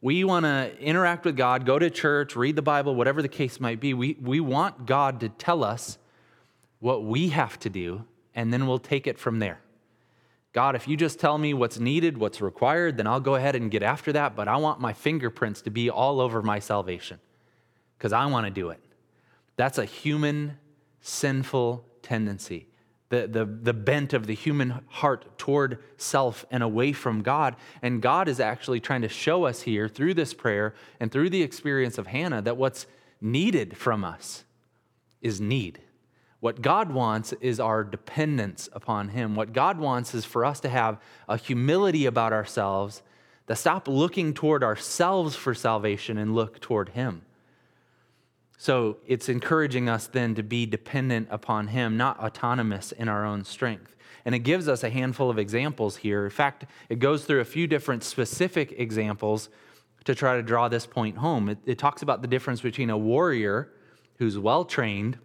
We 0.00 0.24
want 0.24 0.44
to 0.46 0.76
interact 0.80 1.24
with 1.24 1.36
God, 1.36 1.64
go 1.64 1.78
to 1.78 1.88
church, 1.88 2.34
read 2.34 2.56
the 2.56 2.62
Bible, 2.62 2.96
whatever 2.96 3.22
the 3.22 3.28
case 3.28 3.60
might 3.60 3.78
be. 3.78 3.94
We, 3.94 4.16
we 4.20 4.40
want 4.40 4.84
God 4.84 5.20
to 5.20 5.28
tell 5.28 5.62
us 5.62 5.96
what 6.82 7.04
we 7.04 7.28
have 7.28 7.60
to 7.60 7.70
do, 7.70 8.04
and 8.34 8.52
then 8.52 8.66
we'll 8.66 8.76
take 8.76 9.06
it 9.06 9.16
from 9.16 9.38
there. 9.38 9.60
God, 10.52 10.74
if 10.74 10.88
you 10.88 10.96
just 10.96 11.20
tell 11.20 11.38
me 11.38 11.54
what's 11.54 11.78
needed, 11.78 12.18
what's 12.18 12.40
required, 12.40 12.96
then 12.96 13.06
I'll 13.06 13.20
go 13.20 13.36
ahead 13.36 13.54
and 13.54 13.70
get 13.70 13.84
after 13.84 14.12
that, 14.14 14.34
but 14.34 14.48
I 14.48 14.56
want 14.56 14.80
my 14.80 14.92
fingerprints 14.92 15.62
to 15.62 15.70
be 15.70 15.88
all 15.88 16.20
over 16.20 16.42
my 16.42 16.58
salvation 16.58 17.20
because 17.96 18.12
I 18.12 18.26
want 18.26 18.46
to 18.46 18.50
do 18.50 18.70
it. 18.70 18.80
That's 19.54 19.78
a 19.78 19.84
human, 19.84 20.58
sinful 21.00 21.84
tendency. 22.02 22.66
The, 23.10 23.28
the, 23.28 23.44
the 23.44 23.72
bent 23.72 24.12
of 24.12 24.26
the 24.26 24.34
human 24.34 24.80
heart 24.88 25.38
toward 25.38 25.78
self 25.98 26.44
and 26.50 26.64
away 26.64 26.92
from 26.92 27.22
God. 27.22 27.54
And 27.80 28.02
God 28.02 28.26
is 28.26 28.40
actually 28.40 28.80
trying 28.80 29.02
to 29.02 29.08
show 29.08 29.44
us 29.44 29.62
here 29.62 29.88
through 29.88 30.14
this 30.14 30.34
prayer 30.34 30.74
and 30.98 31.12
through 31.12 31.30
the 31.30 31.42
experience 31.42 31.96
of 31.96 32.08
Hannah 32.08 32.42
that 32.42 32.56
what's 32.56 32.86
needed 33.20 33.76
from 33.76 34.02
us 34.02 34.42
is 35.20 35.40
need. 35.40 35.78
What 36.42 36.60
God 36.60 36.90
wants 36.90 37.32
is 37.34 37.60
our 37.60 37.84
dependence 37.84 38.68
upon 38.72 39.10
Him. 39.10 39.36
What 39.36 39.52
God 39.52 39.78
wants 39.78 40.12
is 40.12 40.24
for 40.24 40.44
us 40.44 40.58
to 40.62 40.68
have 40.68 40.98
a 41.28 41.36
humility 41.36 42.04
about 42.04 42.32
ourselves 42.32 43.02
that 43.46 43.58
stop 43.58 43.86
looking 43.86 44.34
toward 44.34 44.64
ourselves 44.64 45.36
for 45.36 45.54
salvation 45.54 46.18
and 46.18 46.34
look 46.34 46.60
toward 46.60 46.88
Him. 46.88 47.22
So 48.58 48.96
it's 49.06 49.28
encouraging 49.28 49.88
us 49.88 50.08
then 50.08 50.34
to 50.34 50.42
be 50.42 50.66
dependent 50.66 51.28
upon 51.30 51.68
Him, 51.68 51.96
not 51.96 52.18
autonomous 52.18 52.90
in 52.90 53.08
our 53.08 53.24
own 53.24 53.44
strength. 53.44 53.94
And 54.24 54.34
it 54.34 54.40
gives 54.40 54.66
us 54.66 54.82
a 54.82 54.90
handful 54.90 55.30
of 55.30 55.38
examples 55.38 55.98
here. 55.98 56.24
In 56.24 56.30
fact, 56.30 56.64
it 56.88 56.98
goes 56.98 57.24
through 57.24 57.38
a 57.38 57.44
few 57.44 57.68
different 57.68 58.02
specific 58.02 58.74
examples 58.78 59.48
to 60.06 60.14
try 60.16 60.34
to 60.34 60.42
draw 60.42 60.66
this 60.66 60.86
point 60.86 61.18
home. 61.18 61.50
It, 61.50 61.58
it 61.66 61.78
talks 61.78 62.02
about 62.02 62.20
the 62.20 62.26
difference 62.26 62.60
between 62.60 62.90
a 62.90 62.98
warrior 62.98 63.70
who's 64.18 64.40
well 64.40 64.64
trained 64.64 65.18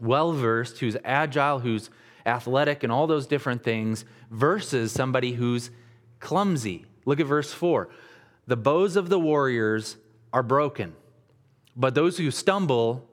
well 0.00 0.32
versed, 0.32 0.78
who's 0.78 0.96
agile, 1.04 1.60
who's 1.60 1.90
athletic, 2.26 2.82
and 2.82 2.92
all 2.92 3.06
those 3.06 3.26
different 3.26 3.62
things, 3.62 4.04
versus 4.30 4.92
somebody 4.92 5.32
who's 5.32 5.70
clumsy. 6.18 6.86
Look 7.04 7.20
at 7.20 7.26
verse 7.26 7.52
4. 7.52 7.88
The 8.46 8.56
bows 8.56 8.96
of 8.96 9.08
the 9.08 9.18
warriors 9.18 9.96
are 10.32 10.42
broken, 10.42 10.94
but 11.76 11.94
those 11.94 12.18
who 12.18 12.30
stumble 12.30 13.06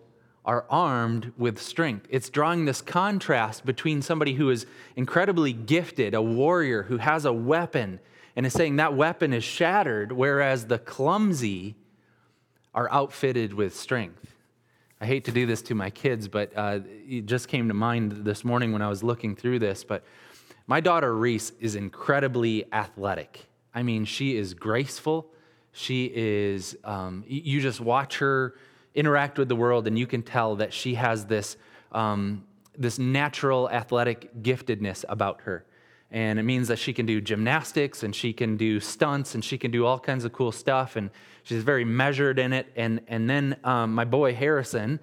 are 0.46 0.66
armed 0.70 1.34
with 1.38 1.62
strength. 1.62 2.08
It's 2.10 2.30
drawing 2.30 2.66
this 2.66 2.82
contrast 2.82 3.66
between 3.66 4.02
somebody 4.02 4.34
who 4.34 4.50
is 4.50 4.66
incredibly 4.96 5.52
gifted, 5.52 6.14
a 6.14 6.22
warrior 6.22 6.84
who 6.84 6.98
has 6.98 7.26
a 7.26 7.34
weapon, 7.34 8.00
and 8.36 8.46
is 8.46 8.54
saying 8.54 8.78
that 8.78 8.96
weapon 8.96 9.34
is 9.34 9.44
shattered, 9.44 10.14
whereas 10.14 10.68
the 10.68 10.80
clumsy 10.80 11.76
are 12.74 12.90
outfitted 12.92 13.54
with 13.54 13.76
strength. 13.76 14.37
I 15.00 15.06
hate 15.06 15.26
to 15.26 15.32
do 15.32 15.46
this 15.46 15.62
to 15.64 15.76
my 15.76 15.92
kids, 15.92 16.28
but 16.28 16.52
uh, 16.56 16.80
it 17.08 17.28
just 17.28 17.48
came 17.48 17.68
to 17.68 17.74
mind 17.74 18.26
this 18.26 18.44
morning 18.44 18.72
when 18.72 18.82
I 18.82 18.90
was 18.90 19.04
looking 19.04 19.36
through 19.36 19.60
this. 19.60 19.84
But 19.84 20.04
my 20.66 20.80
daughter 20.80 21.16
Reese 21.16 21.52
is 21.60 21.76
incredibly 21.76 22.66
athletic. 22.74 23.46
I 23.76 23.84
mean, 23.84 24.06
she 24.06 24.36
is 24.36 24.56
graceful. 24.56 25.28
She 25.72 26.12
is, 26.16 26.76
um, 26.84 27.24
you 27.28 27.62
just 27.62 27.80
watch 27.80 28.18
her 28.18 28.56
interact 28.96 29.38
with 29.38 29.50
the 29.50 29.56
world, 29.56 29.86
and 29.86 30.00
you 30.00 30.08
can 30.08 30.24
tell 30.24 30.56
that 30.56 30.74
she 30.74 30.96
has 30.96 31.28
this, 31.28 31.58
um, 31.92 32.44
this 32.76 32.98
natural 32.98 33.70
athletic 33.70 34.42
giftedness 34.42 35.06
about 35.08 35.42
her. 35.42 35.64
And 36.12 36.40
it 36.40 36.44
means 36.44 36.70
that 36.70 36.80
she 36.80 36.94
can 36.94 37.06
do 37.06 37.20
gymnastics 37.20 38.04
and 38.04 38.16
she 38.16 38.32
can 38.32 38.56
do 38.56 38.80
stunts 38.80 39.36
and 39.36 39.44
she 39.44 39.58
can 39.58 39.72
do 39.72 39.86
all 39.86 40.00
kinds 40.00 40.24
of 40.24 40.32
cool 40.32 40.52
stuff. 40.52 40.96
And 40.96 41.10
she's 41.44 41.64
very 41.64 41.84
measured 41.84 42.40
in 42.40 42.54
it. 42.54 42.72
And, 42.76 43.02
and 43.08 43.30
then 43.30 43.58
um, 43.64 43.94
my 43.94 44.06
boy 44.06 44.34
Harrison, 44.34 45.00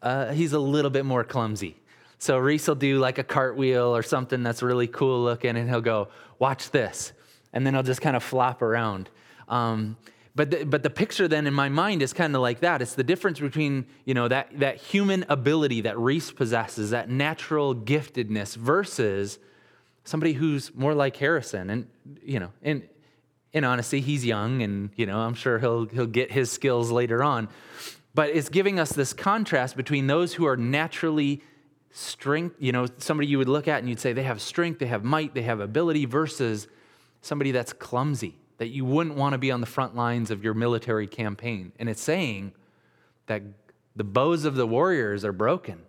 uh, 0.00 0.32
he's 0.32 0.54
a 0.54 0.58
little 0.58 0.90
bit 0.90 1.04
more 1.04 1.22
clumsy. 1.22 1.76
So 2.18 2.36
Reese 2.38 2.66
will 2.66 2.74
do 2.74 2.98
like 2.98 3.18
a 3.18 3.24
cartwheel 3.24 3.94
or 3.94 4.02
something 4.02 4.42
that's 4.42 4.62
really 4.62 4.88
cool 4.88 5.22
looking, 5.22 5.56
and 5.56 5.68
he'll 5.68 5.80
go, 5.80 6.08
Watch 6.38 6.70
this. 6.70 7.12
And 7.52 7.66
then 7.66 7.74
he'll 7.74 7.82
just 7.82 8.00
kind 8.00 8.16
of 8.16 8.22
flop 8.22 8.62
around. 8.62 9.08
Um, 9.48 9.96
but 10.34 10.50
the, 10.50 10.64
but 10.64 10.82
the 10.84 10.90
picture 10.90 11.26
then 11.26 11.46
in 11.48 11.54
my 11.54 11.68
mind 11.68 12.00
is 12.00 12.12
kind 12.12 12.36
of 12.36 12.42
like 12.42 12.60
that. 12.60 12.80
It's 12.80 12.94
the 12.94 13.02
difference 13.02 13.40
between 13.40 13.86
you 14.04 14.14
know 14.14 14.28
that 14.28 14.56
that 14.60 14.76
human 14.76 15.24
ability 15.28 15.80
that 15.82 15.98
Reese 15.98 16.30
possesses, 16.30 16.90
that 16.90 17.08
natural 17.10 17.74
giftedness, 17.74 18.54
versus 18.56 19.38
somebody 20.08 20.32
who's 20.32 20.74
more 20.74 20.94
like 20.94 21.16
Harrison. 21.16 21.68
And, 21.68 21.86
you 22.22 22.40
know, 22.40 22.50
in, 22.62 22.82
in 23.52 23.62
honesty, 23.62 24.00
he's 24.00 24.24
young 24.24 24.62
and, 24.62 24.88
you 24.96 25.04
know, 25.04 25.18
I'm 25.18 25.34
sure 25.34 25.58
he'll, 25.58 25.84
he'll 25.84 26.06
get 26.06 26.32
his 26.32 26.50
skills 26.50 26.90
later 26.90 27.22
on. 27.22 27.48
But 28.14 28.30
it's 28.30 28.48
giving 28.48 28.80
us 28.80 28.90
this 28.90 29.12
contrast 29.12 29.76
between 29.76 30.06
those 30.06 30.32
who 30.32 30.46
are 30.46 30.56
naturally 30.56 31.42
strength, 31.90 32.56
you 32.58 32.72
know, 32.72 32.86
somebody 32.96 33.28
you 33.28 33.36
would 33.36 33.50
look 33.50 33.68
at 33.68 33.80
and 33.80 33.88
you'd 33.88 34.00
say 34.00 34.14
they 34.14 34.22
have 34.22 34.40
strength, 34.40 34.78
they 34.78 34.86
have 34.86 35.04
might, 35.04 35.34
they 35.34 35.42
have 35.42 35.60
ability, 35.60 36.06
versus 36.06 36.68
somebody 37.20 37.50
that's 37.50 37.74
clumsy, 37.74 38.34
that 38.56 38.68
you 38.68 38.86
wouldn't 38.86 39.14
want 39.14 39.34
to 39.34 39.38
be 39.38 39.50
on 39.50 39.60
the 39.60 39.66
front 39.66 39.94
lines 39.94 40.30
of 40.30 40.42
your 40.42 40.54
military 40.54 41.06
campaign. 41.06 41.70
And 41.78 41.86
it's 41.86 42.00
saying 42.00 42.54
that 43.26 43.42
the 43.94 44.04
bows 44.04 44.46
of 44.46 44.54
the 44.54 44.66
warriors 44.66 45.22
are 45.22 45.32
broken, 45.32 45.82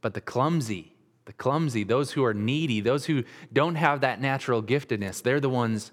but 0.00 0.14
the 0.14 0.22
clumsy, 0.22 0.91
the 1.24 1.32
clumsy, 1.32 1.84
those 1.84 2.12
who 2.12 2.24
are 2.24 2.34
needy, 2.34 2.80
those 2.80 3.06
who 3.06 3.24
don't 3.52 3.76
have 3.76 4.00
that 4.00 4.20
natural 4.20 4.62
giftedness, 4.62 5.22
they're 5.22 5.40
the 5.40 5.48
ones 5.48 5.92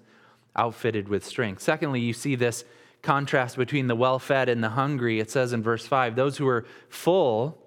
outfitted 0.56 1.08
with 1.08 1.24
strength. 1.24 1.62
Secondly, 1.62 2.00
you 2.00 2.12
see 2.12 2.34
this 2.34 2.64
contrast 3.02 3.56
between 3.56 3.86
the 3.86 3.94
well 3.94 4.18
fed 4.18 4.48
and 4.48 4.62
the 4.62 4.70
hungry. 4.70 5.20
It 5.20 5.30
says 5.30 5.52
in 5.52 5.62
verse 5.62 5.86
5 5.86 6.16
those 6.16 6.36
who 6.36 6.46
are 6.48 6.66
full 6.88 7.58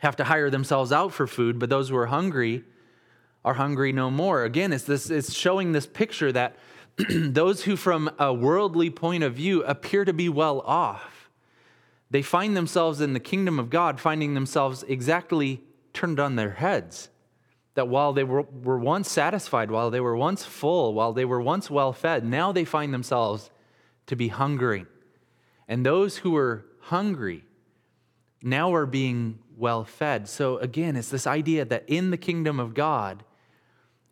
have 0.00 0.16
to 0.16 0.24
hire 0.24 0.50
themselves 0.50 0.92
out 0.92 1.12
for 1.12 1.26
food, 1.26 1.58
but 1.58 1.70
those 1.70 1.88
who 1.88 1.96
are 1.96 2.06
hungry 2.06 2.62
are 3.44 3.54
hungry 3.54 3.92
no 3.92 4.10
more. 4.10 4.44
Again, 4.44 4.72
it's, 4.72 4.84
this, 4.84 5.10
it's 5.10 5.32
showing 5.32 5.72
this 5.72 5.86
picture 5.86 6.30
that 6.32 6.56
those 7.10 7.64
who, 7.64 7.76
from 7.76 8.10
a 8.18 8.32
worldly 8.32 8.90
point 8.90 9.24
of 9.24 9.34
view, 9.34 9.62
appear 9.64 10.04
to 10.04 10.12
be 10.12 10.28
well 10.28 10.60
off, 10.60 11.30
they 12.10 12.22
find 12.22 12.56
themselves 12.56 13.00
in 13.00 13.12
the 13.12 13.20
kingdom 13.20 13.58
of 13.58 13.70
God, 13.70 13.98
finding 13.98 14.34
themselves 14.34 14.84
exactly 14.84 15.62
turned 15.94 16.20
on 16.20 16.36
their 16.36 16.52
heads. 16.52 17.08
That 17.74 17.88
while 17.88 18.12
they 18.12 18.22
were, 18.22 18.42
were 18.42 18.78
once 18.78 19.10
satisfied, 19.10 19.70
while 19.70 19.90
they 19.90 20.00
were 20.00 20.16
once 20.16 20.44
full, 20.44 20.94
while 20.94 21.12
they 21.12 21.24
were 21.24 21.40
once 21.40 21.70
well 21.70 21.92
fed, 21.92 22.24
now 22.24 22.52
they 22.52 22.64
find 22.64 22.92
themselves 22.92 23.50
to 24.06 24.14
be 24.14 24.28
hungering. 24.28 24.86
And 25.66 25.84
those 25.84 26.18
who 26.18 26.32
were 26.32 26.66
hungry 26.82 27.44
now 28.42 28.74
are 28.74 28.86
being 28.86 29.38
well 29.56 29.84
fed. 29.84 30.28
So 30.28 30.58
again, 30.58 30.96
it's 30.96 31.08
this 31.08 31.26
idea 31.26 31.64
that 31.64 31.84
in 31.88 32.10
the 32.10 32.16
kingdom 32.16 32.60
of 32.60 32.74
God, 32.74 33.24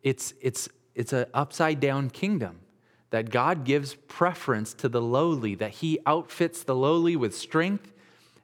it's, 0.02 0.34
it's, 0.40 0.68
it's 0.94 1.12
an 1.12 1.26
upside 1.34 1.78
down 1.78 2.10
kingdom 2.10 2.60
that 3.10 3.30
God 3.30 3.64
gives 3.64 3.94
preference 3.94 4.72
to 4.74 4.88
the 4.88 5.02
lowly, 5.02 5.54
that 5.56 5.70
He 5.70 5.98
outfits 6.06 6.64
the 6.64 6.74
lowly 6.74 7.14
with 7.14 7.36
strength 7.36 7.92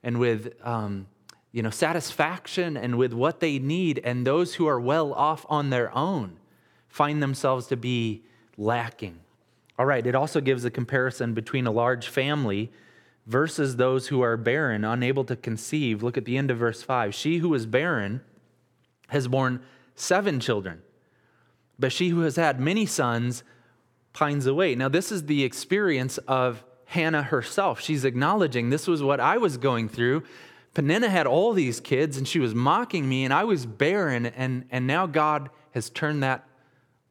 and 0.02 0.20
with 0.20 0.54
um, 0.62 1.06
you 1.52 1.62
know, 1.62 1.70
satisfaction 1.70 2.76
and 2.76 2.96
with 2.96 3.12
what 3.12 3.40
they 3.40 3.58
need, 3.58 4.00
and 4.04 4.26
those 4.26 4.54
who 4.54 4.66
are 4.66 4.80
well 4.80 5.12
off 5.12 5.46
on 5.48 5.70
their 5.70 5.94
own 5.96 6.36
find 6.88 7.22
themselves 7.22 7.66
to 7.68 7.76
be 7.76 8.22
lacking. 8.56 9.18
All 9.78 9.86
right, 9.86 10.06
it 10.06 10.14
also 10.14 10.40
gives 10.40 10.64
a 10.64 10.70
comparison 10.70 11.34
between 11.34 11.66
a 11.66 11.70
large 11.70 12.08
family 12.08 12.70
versus 13.26 13.76
those 13.76 14.08
who 14.08 14.22
are 14.22 14.36
barren, 14.36 14.84
unable 14.84 15.24
to 15.24 15.36
conceive. 15.36 16.02
Look 16.02 16.16
at 16.16 16.24
the 16.24 16.36
end 16.36 16.50
of 16.50 16.58
verse 16.58 16.82
5. 16.82 17.14
She 17.14 17.38
who 17.38 17.54
is 17.54 17.66
barren 17.66 18.22
has 19.08 19.28
borne 19.28 19.60
seven 19.94 20.40
children, 20.40 20.82
but 21.78 21.92
she 21.92 22.08
who 22.08 22.22
has 22.22 22.36
had 22.36 22.58
many 22.58 22.86
sons 22.86 23.44
pines 24.12 24.46
away. 24.46 24.74
Now, 24.74 24.88
this 24.88 25.12
is 25.12 25.26
the 25.26 25.44
experience 25.44 26.18
of 26.18 26.64
Hannah 26.86 27.22
herself. 27.22 27.80
She's 27.80 28.04
acknowledging 28.04 28.70
this 28.70 28.86
was 28.86 29.02
what 29.02 29.20
I 29.20 29.36
was 29.36 29.58
going 29.58 29.88
through. 29.88 30.24
Peninnah 30.74 31.08
had 31.08 31.26
all 31.26 31.52
these 31.52 31.80
kids 31.80 32.16
and 32.16 32.26
she 32.26 32.38
was 32.38 32.54
mocking 32.54 33.08
me, 33.08 33.24
and 33.24 33.32
I 33.32 33.44
was 33.44 33.66
barren, 33.66 34.26
and, 34.26 34.64
and 34.70 34.86
now 34.86 35.06
God 35.06 35.50
has 35.72 35.90
turned 35.90 36.22
that 36.22 36.46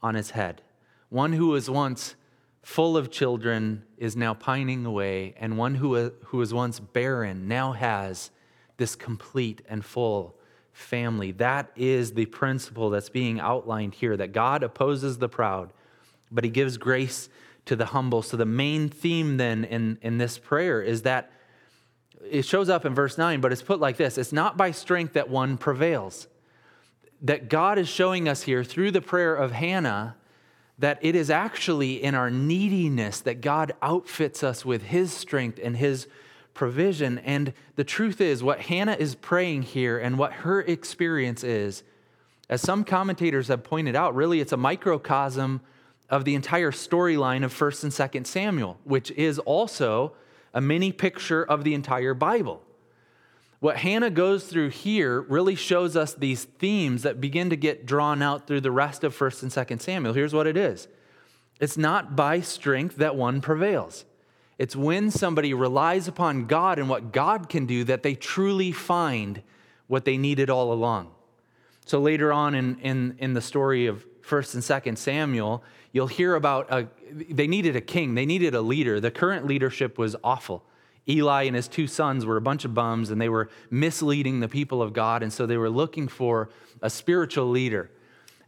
on 0.02 0.16
his 0.16 0.32
head. 0.32 0.62
One 1.10 1.34
who 1.34 1.48
was 1.48 1.70
once 1.70 2.16
full 2.62 2.98
of 2.98 3.10
children 3.10 3.84
is 3.98 4.16
now 4.16 4.34
pining 4.34 4.86
away, 4.86 5.34
and 5.38 5.58
one 5.58 5.76
who, 5.76 5.96
uh, 5.96 6.10
who 6.26 6.38
was 6.38 6.54
once 6.54 6.80
barren 6.80 7.48
now 7.48 7.72
has 7.72 8.32
this 8.78 8.96
complete 8.96 9.62
and 9.68 9.84
full 9.84 10.36
family. 10.72 11.32
That 11.32 11.72
is 11.76 12.14
the 12.14 12.26
principle 12.28 12.90
that's 12.90 13.10
being 13.10 13.40
outlined 13.40 13.96
here 13.96 14.16
that 14.18 14.32
God 14.32 14.64
opposes 14.64 15.18
the 15.18 15.30
proud, 15.30 15.74
but 16.32 16.44
he 16.44 16.50
gives 16.50 16.78
grace 16.78 17.30
to 17.66 17.76
the 17.76 17.88
humble. 17.88 18.22
So, 18.22 18.38
the 18.38 18.46
main 18.46 18.90
theme 18.90 19.38
then 19.38 19.64
in, 19.64 19.98
in 20.02 20.18
this 20.18 20.38
prayer 20.38 20.82
is 20.82 21.02
that 21.04 21.32
it 22.30 22.44
shows 22.44 22.70
up 22.70 22.86
in 22.86 22.94
verse 22.94 23.18
9, 23.18 23.42
but 23.42 23.52
it's 23.52 23.62
put 23.62 23.80
like 23.80 23.98
this 23.98 24.18
it's 24.18 24.34
not 24.34 24.58
by 24.58 24.72
strength 24.72 25.14
that 25.14 25.30
one 25.30 25.58
prevails. 25.58 26.28
That 27.22 27.50
God 27.50 27.80
is 27.80 27.88
showing 27.88 28.28
us 28.28 28.44
here 28.44 28.64
through 28.64 28.92
the 28.92 29.02
prayer 29.02 29.36
of 29.36 29.52
Hannah 29.52 30.16
that 30.80 31.00
it 31.02 31.16
is 31.16 31.30
actually 31.30 32.04
in 32.04 32.14
our 32.14 32.30
neediness 32.30 33.22
that 33.22 33.42
God 33.42 33.74
outfits 33.82 34.44
us 34.44 34.64
with 34.64 34.84
his 34.84 35.12
strength 35.12 35.60
and 35.62 35.76
his 35.76 36.08
provision. 36.54 37.18
And 37.20 37.54
the 37.76 37.84
truth 37.84 38.22
is, 38.22 38.44
what 38.44 38.62
Hannah 38.62 38.96
is 39.00 39.16
praying 39.16 39.64
here 39.64 39.98
and 39.98 40.18
what 40.18 40.34
her 40.34 40.62
experience 40.62 41.44
is, 41.44 41.84
as 42.50 42.62
some 42.62 42.84
commentators 42.84 43.48
have 43.48 43.64
pointed 43.64 43.96
out, 43.96 44.16
really 44.16 44.40
it's 44.40 44.52
a 44.52 44.58
microcosm 44.58 45.62
of 46.10 46.26
the 46.26 46.36
entire 46.36 46.72
storyline 46.72 47.44
of 47.44 47.54
1st 47.54 47.84
and 47.84 47.92
2nd 47.92 48.28
Samuel, 48.28 48.78
which 48.84 49.12
is 49.12 49.40
also 49.40 50.14
a 50.54 50.62
mini 50.62 50.92
picture 50.92 51.44
of 51.44 51.64
the 51.64 51.74
entire 51.74 52.14
Bible. 52.14 52.62
What 53.60 53.78
Hannah 53.78 54.12
goes 54.12 54.46
through 54.46 54.70
here 54.70 55.22
really 55.22 55.56
shows 55.56 55.96
us 55.96 56.14
these 56.14 56.44
themes 56.44 57.04
that 57.04 57.20
begin 57.20 57.50
to 57.50 57.56
get 57.56 57.86
drawn 57.86 58.22
out 58.22 58.46
through 58.46 58.62
the 58.62 58.72
rest 58.72 59.04
of 59.04 59.18
1st 59.18 59.44
and 59.44 59.52
2nd 59.52 59.82
Samuel. 59.82 60.14
Here's 60.14 60.34
what 60.34 60.48
it 60.48 60.58
is 60.58 60.88
it's 61.60 61.78
not 61.78 62.16
by 62.16 62.40
strength 62.40 62.98
that 62.98 63.16
one 63.16 63.42
prevails. 63.42 64.06
It's 64.58 64.76
when 64.76 65.12
somebody 65.12 65.54
relies 65.54 66.08
upon 66.08 66.46
God 66.46 66.80
and 66.80 66.90
what 66.90 67.12
God 67.12 67.48
can 67.48 67.66
do 67.66 67.84
that 67.84 68.04
they 68.04 68.16
truly 68.16 68.72
find 68.72 69.42
what 69.88 70.06
they 70.06 70.18
needed 70.18 70.50
all 70.50 70.74
along. 70.74 71.12
So 71.86 72.00
later 72.00 72.34
on 72.34 72.56
in, 72.56 72.80
in, 72.80 73.16
in 73.20 73.34
the 73.34 73.42
story 73.42 73.86
of 73.86 74.06
1st 74.22 74.56
and 74.56 74.64
2nd 74.64 74.98
Samuel, 74.98 75.64
you'll 75.92 76.08
hear 76.08 76.36
about 76.36 76.72
a, 76.72 76.88
they 77.12 77.48
needed 77.48 77.76
a 77.76 77.82
king, 77.82 78.16
they 78.16 78.26
needed 78.26 78.54
a 78.56 78.62
leader. 78.62 79.00
The 79.00 79.12
current 79.12 79.46
leadership 79.46 79.98
was 79.98 80.16
awful. 80.24 80.64
Eli 81.10 81.44
and 81.44 81.56
his 81.56 81.68
two 81.68 81.88
sons 81.88 82.26
were 82.26 82.38
a 82.38 82.42
bunch 82.42 82.66
of 82.66 82.74
bums 82.74 83.12
and 83.12 83.22
they 83.22 83.30
were 83.30 83.50
misleading 83.70 84.40
the 84.40 84.50
people 84.50 84.82
of 84.82 84.94
God. 84.94 85.24
And 85.24 85.32
so 85.32 85.46
they 85.46 85.58
were 85.58 85.70
looking 85.70 86.08
for 86.08 86.50
a 86.82 86.90
spiritual 86.90 87.50
leader. 87.50 87.90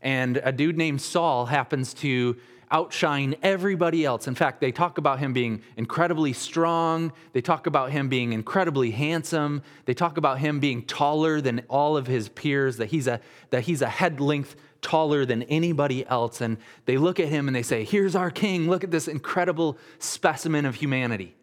And 0.01 0.37
a 0.43 0.51
dude 0.51 0.77
named 0.77 1.01
Saul 1.01 1.45
happens 1.45 1.93
to 1.95 2.37
outshine 2.71 3.35
everybody 3.41 4.05
else. 4.05 4.27
In 4.27 4.35
fact, 4.35 4.61
they 4.61 4.71
talk 4.71 4.97
about 4.97 5.19
him 5.19 5.33
being 5.33 5.63
incredibly 5.75 6.33
strong. 6.33 7.11
They 7.33 7.41
talk 7.41 7.65
about 7.65 7.91
him 7.91 8.09
being 8.09 8.33
incredibly 8.33 8.91
handsome. 8.91 9.63
They 9.85 9.93
talk 9.93 10.17
about 10.17 10.39
him 10.39 10.59
being 10.59 10.83
taller 10.83 11.41
than 11.41 11.63
all 11.67 11.97
of 11.97 12.05
his 12.07 12.29
peers, 12.29 12.77
that 12.77 12.87
he's 12.87 13.07
a, 13.07 13.21
that 13.49 13.61
he's 13.61 13.81
a 13.81 13.89
head 13.89 14.19
length 14.19 14.55
taller 14.81 15.25
than 15.25 15.43
anybody 15.43 16.05
else. 16.07 16.41
And 16.41 16.57
they 16.85 16.97
look 16.97 17.19
at 17.19 17.27
him 17.27 17.47
and 17.47 17.55
they 17.55 17.63
say, 17.63 17.83
Here's 17.83 18.15
our 18.15 18.31
king. 18.31 18.69
Look 18.69 18.83
at 18.83 18.91
this 18.91 19.07
incredible 19.07 19.77
specimen 19.99 20.65
of 20.65 20.75
humanity. 20.75 21.35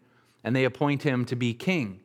And 0.44 0.54
they 0.54 0.64
appoint 0.64 1.02
him 1.02 1.24
to 1.26 1.36
be 1.36 1.54
king. 1.54 2.00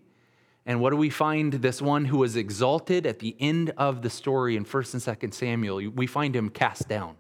And 0.65 0.80
what 0.80 0.91
do 0.91 0.98
we 0.98 1.10
find 1.10 1.54
this 1.54 1.82
one 1.82 2.06
who 2.06 2.17
was 2.17 2.36
exalted 2.36 3.06
at 3.06 3.20
the 3.20 3.36
end 3.39 3.72
of 3.78 4.02
the 4.02 4.10
story 4.10 4.56
in 4.56 4.65
1st 4.65 4.94
and 4.94 5.32
2nd 5.32 5.34
Samuel? 5.34 5.89
We 5.89 6.06
find 6.08 6.36
him 6.36 6.50
cast 6.50 6.88
down. 6.88 7.15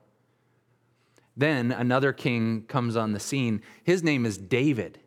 Then 1.35 1.71
another 1.71 2.13
king 2.13 2.63
comes 2.63 2.95
on 2.95 3.13
the 3.13 3.19
scene. 3.19 3.61
His 3.83 4.03
name 4.03 4.25
is 4.25 4.37
David. 4.37 4.99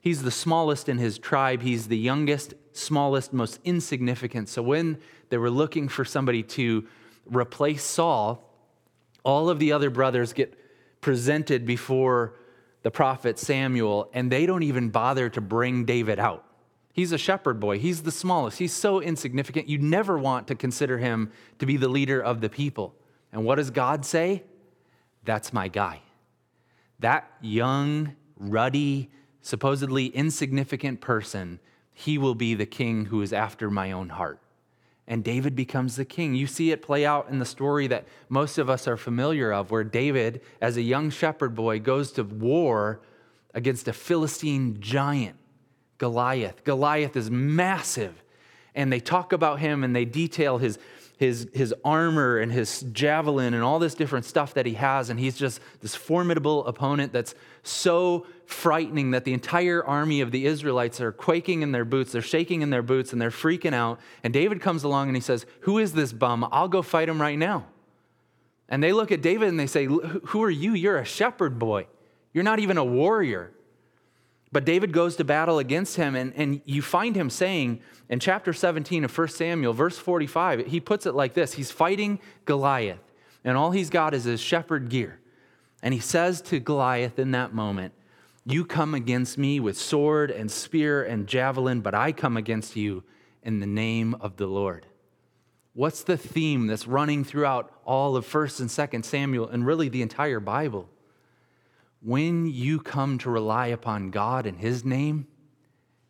He's 0.00 0.22
the 0.22 0.30
smallest 0.30 0.88
in 0.88 0.98
his 0.98 1.18
tribe. 1.18 1.62
He's 1.62 1.88
the 1.88 1.98
youngest, 1.98 2.54
smallest, 2.72 3.32
most 3.32 3.60
insignificant. 3.64 4.48
So 4.48 4.62
when 4.62 4.98
they 5.28 5.38
were 5.38 5.50
looking 5.50 5.88
for 5.88 6.04
somebody 6.04 6.42
to 6.42 6.86
replace 7.28 7.82
Saul, 7.82 8.44
all 9.24 9.50
of 9.50 9.58
the 9.58 9.72
other 9.72 9.90
brothers 9.90 10.32
get 10.32 10.54
presented 11.00 11.66
before 11.66 12.34
the 12.82 12.90
prophet 12.90 13.38
Samuel, 13.38 14.08
and 14.12 14.30
they 14.30 14.46
don't 14.46 14.62
even 14.62 14.88
bother 14.88 15.28
to 15.30 15.40
bring 15.40 15.84
David 15.84 16.18
out. 16.18 16.44
He's 16.92 17.12
a 17.12 17.18
shepherd 17.18 17.60
boy. 17.60 17.78
He's 17.78 18.02
the 18.02 18.10
smallest. 18.10 18.58
He's 18.58 18.72
so 18.72 19.00
insignificant. 19.00 19.68
You 19.68 19.78
never 19.78 20.18
want 20.18 20.48
to 20.48 20.54
consider 20.54 20.98
him 20.98 21.30
to 21.58 21.66
be 21.66 21.76
the 21.76 21.88
leader 21.88 22.20
of 22.20 22.40
the 22.40 22.48
people. 22.48 22.94
And 23.32 23.44
what 23.44 23.56
does 23.56 23.70
God 23.70 24.04
say? 24.04 24.42
That's 25.24 25.52
my 25.52 25.68
guy. 25.68 26.00
That 26.98 27.30
young, 27.40 28.16
ruddy, 28.36 29.10
supposedly 29.42 30.06
insignificant 30.06 31.00
person, 31.00 31.60
he 31.92 32.18
will 32.18 32.34
be 32.34 32.54
the 32.54 32.66
king 32.66 33.06
who 33.06 33.22
is 33.22 33.32
after 33.32 33.70
my 33.70 33.92
own 33.92 34.08
heart 34.08 34.40
and 35.08 35.24
David 35.24 35.56
becomes 35.56 35.96
the 35.96 36.04
king. 36.04 36.34
You 36.34 36.46
see 36.46 36.70
it 36.70 36.82
play 36.82 37.06
out 37.06 37.30
in 37.30 37.38
the 37.38 37.46
story 37.46 37.86
that 37.86 38.06
most 38.28 38.58
of 38.58 38.68
us 38.68 38.86
are 38.86 38.98
familiar 38.98 39.50
of, 39.50 39.70
where 39.70 39.82
David, 39.82 40.42
as 40.60 40.76
a 40.76 40.82
young 40.82 41.08
shepherd 41.08 41.54
boy, 41.54 41.80
goes 41.80 42.12
to 42.12 42.22
war 42.22 43.00
against 43.54 43.88
a 43.88 43.94
Philistine 43.94 44.76
giant, 44.80 45.36
Goliath. 45.96 46.62
Goliath 46.62 47.16
is 47.16 47.30
massive. 47.30 48.22
And 48.74 48.92
they 48.92 49.00
talk 49.00 49.32
about 49.32 49.60
him 49.60 49.82
and 49.82 49.96
they 49.96 50.04
detail 50.04 50.58
his 50.58 50.78
his, 51.18 51.48
his 51.52 51.74
armor 51.84 52.38
and 52.38 52.52
his 52.52 52.80
javelin 52.92 53.52
and 53.52 53.62
all 53.62 53.80
this 53.80 53.94
different 53.94 54.24
stuff 54.24 54.54
that 54.54 54.66
he 54.66 54.74
has. 54.74 55.10
And 55.10 55.18
he's 55.18 55.36
just 55.36 55.60
this 55.80 55.94
formidable 55.94 56.64
opponent 56.66 57.12
that's 57.12 57.34
so 57.64 58.24
frightening 58.46 59.10
that 59.10 59.24
the 59.24 59.34
entire 59.34 59.84
army 59.84 60.20
of 60.20 60.30
the 60.30 60.46
Israelites 60.46 61.00
are 61.00 61.10
quaking 61.10 61.62
in 61.62 61.72
their 61.72 61.84
boots, 61.84 62.12
they're 62.12 62.22
shaking 62.22 62.62
in 62.62 62.70
their 62.70 62.82
boots, 62.82 63.12
and 63.12 63.20
they're 63.20 63.30
freaking 63.30 63.74
out. 63.74 63.98
And 64.22 64.32
David 64.32 64.60
comes 64.60 64.84
along 64.84 65.08
and 65.08 65.16
he 65.16 65.20
says, 65.20 65.44
Who 65.60 65.78
is 65.78 65.92
this 65.92 66.12
bum? 66.12 66.48
I'll 66.52 66.68
go 66.68 66.82
fight 66.82 67.08
him 67.08 67.20
right 67.20 67.38
now. 67.38 67.66
And 68.68 68.82
they 68.82 68.92
look 68.92 69.10
at 69.10 69.20
David 69.20 69.48
and 69.48 69.58
they 69.58 69.66
say, 69.66 69.86
Who 69.86 70.42
are 70.42 70.50
you? 70.50 70.72
You're 70.72 70.98
a 70.98 71.04
shepherd 71.04 71.58
boy. 71.58 71.88
You're 72.32 72.44
not 72.44 72.60
even 72.60 72.78
a 72.78 72.84
warrior. 72.84 73.50
But 74.50 74.64
David 74.64 74.92
goes 74.92 75.16
to 75.16 75.24
battle 75.24 75.58
against 75.58 75.96
him, 75.96 76.14
and, 76.14 76.32
and 76.34 76.62
you 76.64 76.80
find 76.80 77.14
him 77.14 77.28
saying 77.28 77.80
in 78.08 78.18
chapter 78.18 78.52
17 78.52 79.04
of 79.04 79.16
1 79.16 79.28
Samuel, 79.28 79.74
verse 79.74 79.98
45, 79.98 80.66
he 80.66 80.80
puts 80.80 81.04
it 81.06 81.14
like 81.14 81.34
this 81.34 81.54
He's 81.54 81.70
fighting 81.70 82.18
Goliath, 82.44 83.12
and 83.44 83.56
all 83.56 83.72
he's 83.72 83.90
got 83.90 84.14
is 84.14 84.24
his 84.24 84.40
shepherd 84.40 84.88
gear. 84.88 85.20
And 85.82 85.94
he 85.94 86.00
says 86.00 86.40
to 86.42 86.58
Goliath 86.58 87.18
in 87.18 87.30
that 87.32 87.52
moment, 87.52 87.92
You 88.44 88.64
come 88.64 88.94
against 88.94 89.38
me 89.38 89.60
with 89.60 89.76
sword 89.76 90.30
and 90.30 90.50
spear 90.50 91.04
and 91.04 91.26
javelin, 91.26 91.82
but 91.82 91.94
I 91.94 92.12
come 92.12 92.36
against 92.36 92.74
you 92.74 93.04
in 93.42 93.60
the 93.60 93.66
name 93.66 94.14
of 94.14 94.36
the 94.36 94.46
Lord. 94.46 94.86
What's 95.74 96.02
the 96.02 96.16
theme 96.16 96.66
that's 96.66 96.88
running 96.88 97.22
throughout 97.22 97.72
all 97.84 98.16
of 98.16 98.26
1st 98.26 98.60
and 98.60 98.68
2nd 98.68 99.04
Samuel 99.04 99.48
and 99.48 99.64
really 99.64 99.88
the 99.88 100.02
entire 100.02 100.40
Bible? 100.40 100.88
When 102.00 102.46
you 102.46 102.80
come 102.80 103.18
to 103.18 103.30
rely 103.30 103.66
upon 103.68 104.10
God 104.10 104.46
and 104.46 104.58
His 104.58 104.84
name, 104.84 105.26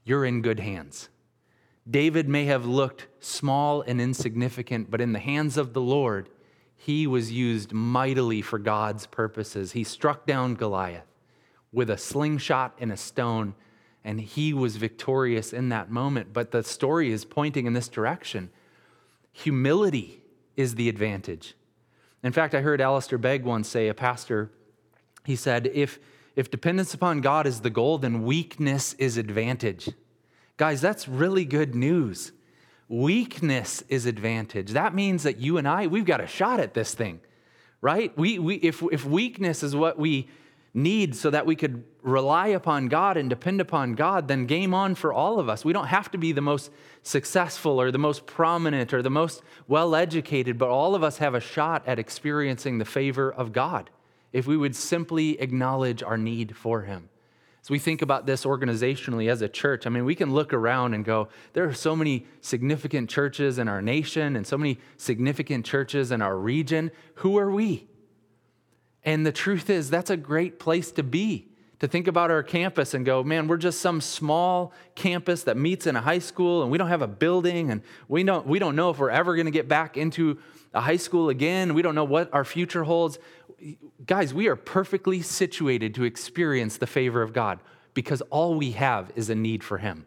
you're 0.04 0.24
in 0.24 0.42
good 0.42 0.60
hands. 0.60 1.08
David 1.88 2.28
may 2.28 2.44
have 2.44 2.66
looked 2.66 3.06
small 3.20 3.80
and 3.82 4.00
insignificant, 4.00 4.90
but 4.90 5.00
in 5.00 5.12
the 5.12 5.18
hands 5.18 5.56
of 5.56 5.72
the 5.72 5.80
Lord, 5.80 6.28
he 6.76 7.06
was 7.06 7.32
used 7.32 7.72
mightily 7.72 8.42
for 8.42 8.58
God's 8.58 9.06
purposes. 9.06 9.72
He 9.72 9.84
struck 9.84 10.26
down 10.26 10.54
Goliath 10.54 11.06
with 11.72 11.90
a 11.90 11.98
slingshot 11.98 12.74
and 12.78 12.92
a 12.92 12.96
stone, 12.96 13.54
and 14.04 14.20
he 14.20 14.52
was 14.52 14.76
victorious 14.76 15.52
in 15.52 15.70
that 15.70 15.90
moment. 15.90 16.32
But 16.32 16.50
the 16.50 16.62
story 16.62 17.10
is 17.10 17.24
pointing 17.24 17.66
in 17.66 17.72
this 17.72 17.88
direction. 17.88 18.50
Humility 19.32 20.22
is 20.56 20.74
the 20.74 20.88
advantage. 20.88 21.54
In 22.22 22.32
fact, 22.32 22.54
I 22.54 22.60
heard 22.60 22.80
Alistair 22.80 23.18
Begg 23.18 23.44
once 23.44 23.68
say, 23.68 23.88
a 23.88 23.94
pastor 23.94 24.50
he 25.28 25.36
said, 25.36 25.70
if, 25.74 25.98
if 26.36 26.50
dependence 26.50 26.94
upon 26.94 27.20
God 27.20 27.46
is 27.46 27.60
the 27.60 27.68
goal, 27.68 27.98
then 27.98 28.22
weakness 28.22 28.94
is 28.94 29.18
advantage. 29.18 29.90
Guys, 30.56 30.80
that's 30.80 31.06
really 31.06 31.44
good 31.44 31.74
news. 31.74 32.32
Weakness 32.88 33.82
is 33.90 34.06
advantage. 34.06 34.70
That 34.70 34.94
means 34.94 35.24
that 35.24 35.36
you 35.36 35.58
and 35.58 35.68
I, 35.68 35.86
we've 35.86 36.06
got 36.06 36.22
a 36.22 36.26
shot 36.26 36.60
at 36.60 36.72
this 36.72 36.94
thing, 36.94 37.20
right? 37.82 38.16
We, 38.16 38.38
we, 38.38 38.54
if, 38.54 38.82
if 38.90 39.04
weakness 39.04 39.62
is 39.62 39.76
what 39.76 39.98
we 39.98 40.30
need 40.72 41.14
so 41.14 41.28
that 41.28 41.44
we 41.44 41.56
could 41.56 41.84
rely 42.00 42.46
upon 42.46 42.88
God 42.88 43.18
and 43.18 43.28
depend 43.28 43.60
upon 43.60 43.96
God, 43.96 44.28
then 44.28 44.46
game 44.46 44.72
on 44.72 44.94
for 44.94 45.12
all 45.12 45.38
of 45.38 45.50
us. 45.50 45.62
We 45.62 45.74
don't 45.74 45.88
have 45.88 46.10
to 46.12 46.16
be 46.18 46.32
the 46.32 46.40
most 46.40 46.70
successful 47.02 47.78
or 47.78 47.90
the 47.90 47.98
most 47.98 48.24
prominent 48.24 48.94
or 48.94 49.02
the 49.02 49.10
most 49.10 49.42
well 49.66 49.94
educated, 49.94 50.56
but 50.56 50.70
all 50.70 50.94
of 50.94 51.02
us 51.02 51.18
have 51.18 51.34
a 51.34 51.40
shot 51.40 51.86
at 51.86 51.98
experiencing 51.98 52.78
the 52.78 52.86
favor 52.86 53.30
of 53.30 53.52
God 53.52 53.90
if 54.32 54.46
we 54.46 54.56
would 54.56 54.76
simply 54.76 55.40
acknowledge 55.40 56.02
our 56.02 56.18
need 56.18 56.56
for 56.56 56.82
Him. 56.82 57.08
As 57.62 57.70
we 57.70 57.78
think 57.78 58.02
about 58.02 58.24
this 58.24 58.44
organizationally 58.44 59.30
as 59.30 59.42
a 59.42 59.48
church, 59.48 59.86
I 59.86 59.90
mean, 59.90 60.04
we 60.04 60.14
can 60.14 60.32
look 60.32 60.52
around 60.52 60.94
and 60.94 61.04
go, 61.04 61.28
there 61.52 61.64
are 61.64 61.74
so 61.74 61.94
many 61.96 62.26
significant 62.40 63.10
churches 63.10 63.58
in 63.58 63.68
our 63.68 63.82
nation 63.82 64.36
and 64.36 64.46
so 64.46 64.56
many 64.56 64.78
significant 64.96 65.66
churches 65.66 66.12
in 66.12 66.22
our 66.22 66.38
region. 66.38 66.90
Who 67.16 67.36
are 67.36 67.50
we? 67.50 67.88
And 69.04 69.26
the 69.26 69.32
truth 69.32 69.70
is, 69.70 69.90
that's 69.90 70.10
a 70.10 70.16
great 70.16 70.58
place 70.58 70.92
to 70.92 71.02
be. 71.02 71.48
To 71.80 71.86
think 71.86 72.08
about 72.08 72.32
our 72.32 72.42
campus 72.42 72.94
and 72.94 73.06
go, 73.06 73.22
man, 73.22 73.46
we're 73.46 73.56
just 73.56 73.80
some 73.80 74.00
small 74.00 74.72
campus 74.96 75.44
that 75.44 75.56
meets 75.56 75.86
in 75.86 75.94
a 75.94 76.00
high 76.00 76.18
school 76.18 76.62
and 76.62 76.72
we 76.72 76.78
don't 76.78 76.88
have 76.88 77.02
a 77.02 77.06
building 77.06 77.70
and 77.70 77.82
we 78.08 78.24
don't, 78.24 78.46
we 78.46 78.58
don't 78.58 78.74
know 78.74 78.90
if 78.90 78.98
we're 78.98 79.10
ever 79.10 79.36
going 79.36 79.46
to 79.46 79.52
get 79.52 79.68
back 79.68 79.96
into 79.96 80.38
a 80.74 80.80
high 80.80 80.96
school 80.96 81.28
again. 81.28 81.74
We 81.74 81.82
don't 81.82 81.94
know 81.94 82.04
what 82.04 82.32
our 82.34 82.44
future 82.44 82.82
holds 82.82 83.18
guys, 84.06 84.32
we 84.32 84.48
are 84.48 84.56
perfectly 84.56 85.22
situated 85.22 85.94
to 85.94 86.04
experience 86.04 86.76
the 86.76 86.86
favor 86.86 87.22
of 87.22 87.32
God 87.32 87.58
because 87.94 88.20
all 88.30 88.54
we 88.54 88.72
have 88.72 89.10
is 89.16 89.30
a 89.30 89.34
need 89.34 89.64
for 89.64 89.78
Him. 89.78 90.06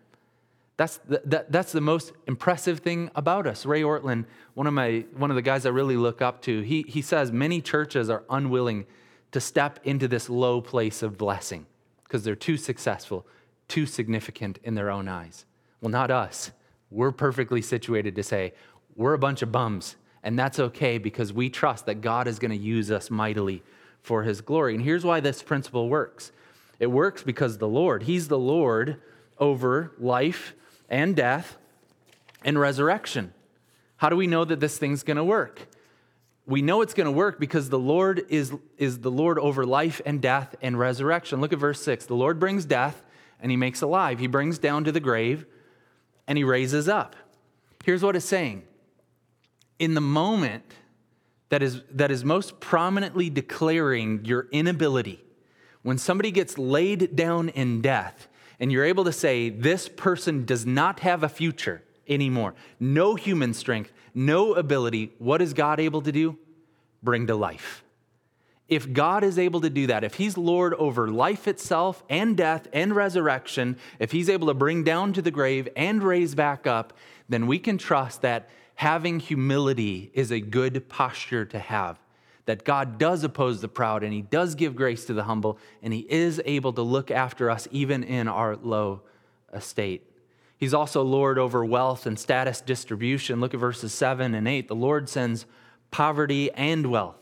That's 0.78 0.98
the, 0.98 1.22
that, 1.26 1.52
that's 1.52 1.72
the 1.72 1.82
most 1.82 2.12
impressive 2.28 2.80
thing 2.80 3.12
about 3.16 3.46
us. 3.46 3.66
Ray 3.66 3.82
Ortlund, 3.82 4.26
one 4.54 4.68
of, 4.68 4.74
my, 4.74 5.06
one 5.16 5.30
of 5.30 5.36
the 5.36 5.42
guys 5.42 5.66
I 5.66 5.70
really 5.70 5.98
look 5.98 6.22
up 6.22 6.42
to, 6.44 6.62
he, 6.62 6.84
he 6.88 7.02
says 7.02 7.32
many 7.32 7.62
churches 7.62 8.10
are 8.10 8.24
unwilling 8.30 8.86
to 9.32 9.40
step 9.40 9.80
into 9.84 10.08
this 10.08 10.30
low 10.30 10.62
place 10.62 11.04
of 11.04 11.18
blessing 11.18 11.66
because 12.04 12.24
they're 12.24 12.36
too 12.36 12.58
successful, 12.58 13.26
too 13.68 13.86
significant 13.86 14.60
in 14.64 14.76
their 14.76 14.90
own 14.90 15.08
eyes. 15.08 15.46
Well, 15.82 15.92
not 15.92 16.12
us. 16.12 16.52
We're 16.90 17.12
perfectly 17.12 17.62
situated 17.62 18.16
to 18.16 18.24
say, 18.24 18.54
we're 18.96 19.14
a 19.14 19.20
bunch 19.20 19.42
of 19.42 19.52
bums 19.52 19.96
and 20.24 20.38
that's 20.38 20.60
okay 20.60 20.98
because 20.98 21.34
we 21.34 21.50
trust 21.50 21.86
that 21.88 22.02
God 22.02 22.28
is 22.28 22.40
going 22.40 22.52
to 22.52 22.58
use 22.58 22.92
us 22.92 23.10
mightily 23.10 23.64
for 24.02 24.24
his 24.24 24.42
glory. 24.42 24.76
And 24.76 24.84
here's 24.84 25.04
why 25.04 25.20
this 25.20 25.42
principle 25.44 25.90
works 25.90 26.32
it 26.80 26.88
works 26.88 27.22
because 27.22 27.60
the 27.60 27.68
Lord, 27.68 28.04
he's 28.04 28.28
the 28.28 28.40
Lord 28.40 29.00
over 29.38 29.92
life 30.00 30.56
and 30.90 31.16
death 31.16 31.58
and 32.44 32.60
resurrection. 32.60 33.34
How 33.98 34.10
do 34.10 34.16
we 34.16 34.26
know 34.26 34.46
that 34.46 34.60
this 34.60 34.80
thing's 34.80 35.04
going 35.04 35.18
to 35.18 35.24
work? 35.24 35.68
We 36.48 36.64
know 36.64 36.82
it's 36.82 36.96
going 36.96 37.06
to 37.06 37.12
work 37.12 37.40
because 37.40 37.70
the 37.70 37.78
Lord 37.78 38.26
is, 38.30 38.52
is 38.78 39.00
the 39.00 39.12
Lord 39.12 39.38
over 39.38 39.64
life 39.64 40.02
and 40.08 40.20
death 40.20 40.56
and 40.62 40.78
resurrection. 40.78 41.40
Look 41.40 41.54
at 41.54 41.60
verse 41.60 41.82
6. 41.84 42.08
The 42.08 42.16
Lord 42.16 42.40
brings 42.40 42.66
death 42.66 43.04
and 43.40 43.52
he 43.52 43.58
makes 43.58 43.82
alive. 43.82 44.18
He 44.18 44.28
brings 44.28 44.58
down 44.58 44.84
to 44.86 44.92
the 44.92 45.00
grave 45.00 45.46
and 46.28 46.38
he 46.38 46.44
raises 46.44 46.90
up. 46.90 47.16
Here's 47.84 48.02
what 48.02 48.16
it's 48.16 48.26
saying 48.26 48.64
in 49.82 49.96
the 49.96 50.02
moment 50.02 50.64
that 51.50 51.64
is, 51.64 51.82
that 51.92 52.12
is 52.12 52.24
most 52.24 52.60
prominently 52.60 53.32
declaring 53.32 54.24
your 54.24 54.48
inability, 54.52 55.22
when 55.82 55.98
somebody 55.98 56.30
gets 56.30 56.58
laid 56.60 57.16
down 57.16 57.50
in 57.50 57.82
death, 57.82 58.28
and 58.60 58.72
you're 58.72 58.86
able 58.86 59.04
to 59.06 59.12
say, 59.12 59.50
This 59.50 59.90
person 59.90 60.46
does 60.46 60.68
not 60.68 61.00
have 61.00 61.24
a 61.24 61.30
future 61.30 61.82
anymore, 62.08 62.54
no 62.80 63.16
human 63.16 63.56
strength, 63.56 63.92
no 64.14 64.54
ability, 64.54 65.14
what 65.18 65.42
is 65.42 65.54
God 65.54 65.80
able 65.80 66.04
to 66.04 66.12
do? 66.12 66.38
Bring 67.02 67.26
to 67.26 67.36
life. 67.36 67.84
If 68.70 68.94
God 68.94 69.24
is 69.24 69.40
able 69.40 69.62
to 69.62 69.70
do 69.70 69.88
that, 69.88 70.04
if 70.04 70.14
He's 70.14 70.38
Lord 70.38 70.76
over 70.76 71.10
life 71.10 71.48
itself 71.48 72.04
and 72.08 72.38
death 72.38 72.68
and 72.72 72.96
resurrection, 72.96 73.78
if 73.98 74.12
He's 74.12 74.30
able 74.30 74.48
to 74.48 74.54
bring 74.54 74.84
down 74.84 75.12
to 75.14 75.24
the 75.24 75.32
grave 75.32 75.68
and 75.76 76.04
raise 76.04 76.36
back 76.36 76.68
up, 76.68 76.94
then 77.28 77.48
we 77.48 77.58
can 77.58 77.80
trust 77.80 78.22
that 78.22 78.48
having 78.82 79.20
humility 79.20 80.10
is 80.16 80.32
a 80.32 80.40
good 80.40 80.90
posture 80.90 81.46
to 81.46 81.60
have. 81.60 82.00
That 82.48 82.66
God 82.66 82.98
does 82.98 83.24
oppose 83.24 83.62
the 83.62 83.68
proud 83.68 84.02
and 84.02 84.12
He 84.12 84.24
does 84.24 84.56
give 84.56 84.76
grace 84.76 85.06
to 85.06 85.14
the 85.14 85.26
humble, 85.26 85.60
and 85.84 85.94
He 85.94 86.00
is 86.10 86.42
able 86.46 86.74
to 86.74 86.82
look 86.82 87.12
after 87.12 87.52
us 87.52 87.68
even 87.70 88.04
in 88.04 88.28
our 88.28 88.56
low 88.56 89.02
estate. 89.54 90.12
He's 90.58 90.74
also 90.74 91.04
Lord 91.04 91.38
over 91.38 91.64
wealth 91.64 92.08
and 92.08 92.18
status 92.18 92.60
distribution. 92.60 93.40
Look 93.40 93.54
at 93.54 93.60
verses 93.60 93.94
7 93.94 94.34
and 94.34 94.48
8. 94.48 94.68
The 94.68 94.74
Lord 94.74 95.08
sends 95.08 95.46
poverty 95.92 96.52
and 96.54 96.88
wealth. 96.88 97.20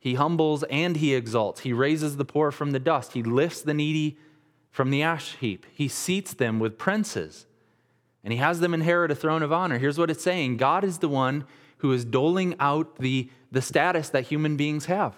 He 0.00 0.14
humbles 0.14 0.62
and 0.70 0.96
he 0.96 1.14
exalts. 1.14 1.60
He 1.60 1.74
raises 1.74 2.16
the 2.16 2.24
poor 2.24 2.50
from 2.50 2.70
the 2.70 2.78
dust. 2.78 3.12
He 3.12 3.22
lifts 3.22 3.60
the 3.60 3.74
needy 3.74 4.16
from 4.70 4.88
the 4.88 5.02
ash 5.02 5.36
heap. 5.36 5.66
He 5.70 5.86
seats 5.86 6.32
them 6.32 6.58
with 6.58 6.78
princes 6.78 7.44
and 8.28 8.34
he 8.34 8.40
has 8.40 8.60
them 8.60 8.74
inherit 8.74 9.10
a 9.10 9.14
throne 9.14 9.42
of 9.42 9.54
honor. 9.54 9.78
Here's 9.78 9.96
what 9.96 10.10
it's 10.10 10.22
saying 10.22 10.58
God 10.58 10.84
is 10.84 10.98
the 10.98 11.08
one 11.08 11.46
who 11.78 11.94
is 11.94 12.04
doling 12.04 12.54
out 12.60 12.96
the, 12.98 13.30
the 13.50 13.62
status 13.62 14.10
that 14.10 14.24
human 14.24 14.54
beings 14.54 14.84
have. 14.84 15.14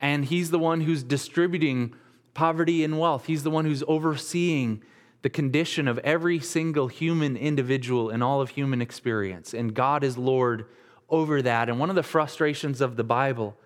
And 0.00 0.24
he's 0.24 0.50
the 0.50 0.58
one 0.58 0.80
who's 0.80 1.04
distributing 1.04 1.94
poverty 2.34 2.82
and 2.82 2.98
wealth. 2.98 3.26
He's 3.26 3.44
the 3.44 3.50
one 3.50 3.64
who's 3.64 3.84
overseeing 3.86 4.82
the 5.22 5.30
condition 5.30 5.86
of 5.86 5.98
every 5.98 6.40
single 6.40 6.88
human 6.88 7.36
individual 7.36 8.10
in 8.10 8.22
all 8.22 8.40
of 8.40 8.50
human 8.50 8.82
experience. 8.82 9.54
And 9.54 9.72
God 9.72 10.02
is 10.02 10.18
Lord 10.18 10.66
over 11.08 11.42
that. 11.42 11.68
And 11.68 11.78
one 11.78 11.90
of 11.90 11.94
the 11.94 12.02
frustrations 12.02 12.80
of 12.80 12.96
the 12.96 13.04
Bible 13.04 13.56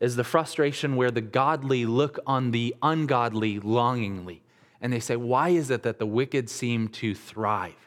is 0.00 0.16
the 0.16 0.24
frustration 0.24 0.96
where 0.96 1.12
the 1.12 1.20
godly 1.20 1.86
look 1.86 2.18
on 2.26 2.50
the 2.50 2.74
ungodly 2.82 3.60
longingly. 3.60 4.42
And 4.80 4.92
they 4.92 4.98
say, 4.98 5.14
Why 5.14 5.50
is 5.50 5.70
it 5.70 5.84
that 5.84 6.00
the 6.00 6.06
wicked 6.06 6.50
seem 6.50 6.88
to 6.88 7.14
thrive? 7.14 7.84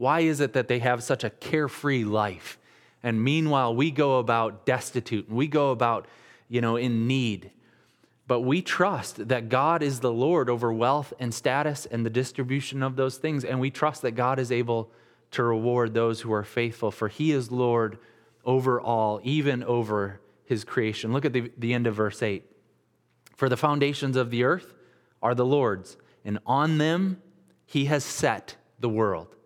Why 0.00 0.20
is 0.20 0.40
it 0.40 0.54
that 0.54 0.66
they 0.66 0.78
have 0.78 1.02
such 1.02 1.24
a 1.24 1.28
carefree 1.28 2.04
life? 2.04 2.58
And 3.02 3.22
meanwhile, 3.22 3.74
we 3.74 3.90
go 3.90 4.18
about 4.18 4.64
destitute 4.64 5.28
and 5.28 5.36
we 5.36 5.46
go 5.46 5.72
about, 5.72 6.08
you 6.48 6.62
know, 6.62 6.76
in 6.76 7.06
need. 7.06 7.50
But 8.26 8.40
we 8.40 8.62
trust 8.62 9.28
that 9.28 9.50
God 9.50 9.82
is 9.82 10.00
the 10.00 10.10
Lord 10.10 10.48
over 10.48 10.72
wealth 10.72 11.12
and 11.20 11.34
status 11.34 11.84
and 11.84 12.06
the 12.06 12.08
distribution 12.08 12.82
of 12.82 12.96
those 12.96 13.18
things. 13.18 13.44
And 13.44 13.60
we 13.60 13.70
trust 13.70 14.00
that 14.00 14.12
God 14.12 14.38
is 14.38 14.50
able 14.50 14.90
to 15.32 15.42
reward 15.42 15.92
those 15.92 16.22
who 16.22 16.32
are 16.32 16.44
faithful, 16.44 16.90
for 16.90 17.08
he 17.08 17.30
is 17.32 17.50
Lord 17.50 17.98
over 18.42 18.80
all, 18.80 19.20
even 19.22 19.62
over 19.64 20.18
his 20.46 20.64
creation. 20.64 21.12
Look 21.12 21.26
at 21.26 21.34
the, 21.34 21.52
the 21.58 21.74
end 21.74 21.86
of 21.86 21.94
verse 21.94 22.22
8. 22.22 22.42
For 23.36 23.50
the 23.50 23.56
foundations 23.58 24.16
of 24.16 24.30
the 24.30 24.44
earth 24.44 24.72
are 25.20 25.34
the 25.34 25.44
Lord's, 25.44 25.98
and 26.24 26.38
on 26.46 26.78
them 26.78 27.20
he 27.66 27.84
has 27.84 28.02
set 28.02 28.56
the 28.78 28.88
world. 28.88 29.36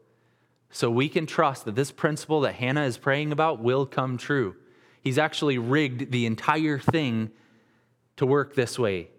So 0.75 0.91
we 0.91 1.09
can 1.09 1.25
trust 1.25 1.67
that 1.67 1.77
this 1.77 1.93
principle 1.93 2.41
that 2.41 2.57
Hannah 2.57 2.83
is 2.83 2.99
praying 2.99 3.31
about 3.31 3.61
will 3.61 3.87
come 3.87 4.17
true. 4.17 4.57
He's 5.03 5.19
actually 5.19 5.57
rigged 5.57 6.11
the 6.11 6.27
entire 6.27 6.81
thing 6.81 7.31
to 8.17 8.27
work 8.27 8.57
this 8.57 8.77
way. 8.77 9.11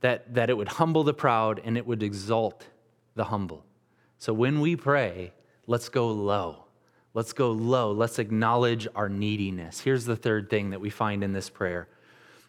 that, 0.00 0.34
that 0.34 0.50
it 0.50 0.56
would 0.56 0.66
humble 0.66 1.04
the 1.04 1.14
proud 1.14 1.60
and 1.64 1.76
it 1.76 1.86
would 1.86 2.02
exalt 2.02 2.66
the 3.14 3.22
humble. 3.24 3.64
So 4.18 4.32
when 4.32 4.60
we 4.60 4.74
pray, 4.74 5.32
let's 5.68 5.88
go 5.88 6.08
low. 6.08 6.64
Let's 7.14 7.32
go 7.32 7.52
low. 7.52 7.92
Let's 7.92 8.18
acknowledge 8.18 8.88
our 8.96 9.08
neediness. 9.08 9.78
Here's 9.78 10.04
the 10.04 10.16
third 10.16 10.50
thing 10.50 10.70
that 10.70 10.80
we 10.80 10.90
find 10.90 11.22
in 11.22 11.32
this 11.32 11.48
prayer 11.48 11.86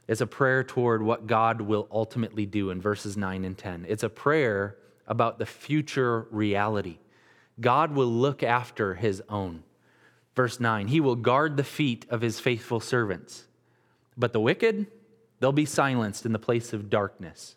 it's 0.08 0.22
a 0.22 0.28
prayer 0.28 0.64
toward 0.64 1.04
what 1.04 1.28
God 1.28 1.62
will 1.62 1.88
ultimately 1.92 2.48
do 2.48 2.72
in 2.72 2.82
verses 2.82 3.16
9 3.16 3.46
and 3.46 3.56
10. 3.56 3.86
It's 3.88 4.02
a 4.02 4.10
prayer 4.10 4.76
about 5.06 5.38
the 5.38 5.46
future 5.46 6.26
reality. 6.32 6.98
God 7.60 7.94
will 7.94 8.08
look 8.08 8.44
after 8.44 8.96
his 8.96 9.22
own. 9.30 9.64
Verse 10.36 10.60
9, 10.60 10.88
he 10.88 11.02
will 11.02 11.16
guard 11.16 11.58
the 11.58 11.64
feet 11.64 12.06
of 12.10 12.22
his 12.22 12.40
faithful 12.40 12.80
servants. 12.80 13.46
But 14.18 14.32
the 14.32 14.40
wicked, 14.40 14.88
they'll 15.40 15.52
be 15.52 15.66
silenced 15.66 16.26
in 16.26 16.32
the 16.32 16.40
place 16.40 16.72
of 16.72 16.90
darkness, 16.90 17.56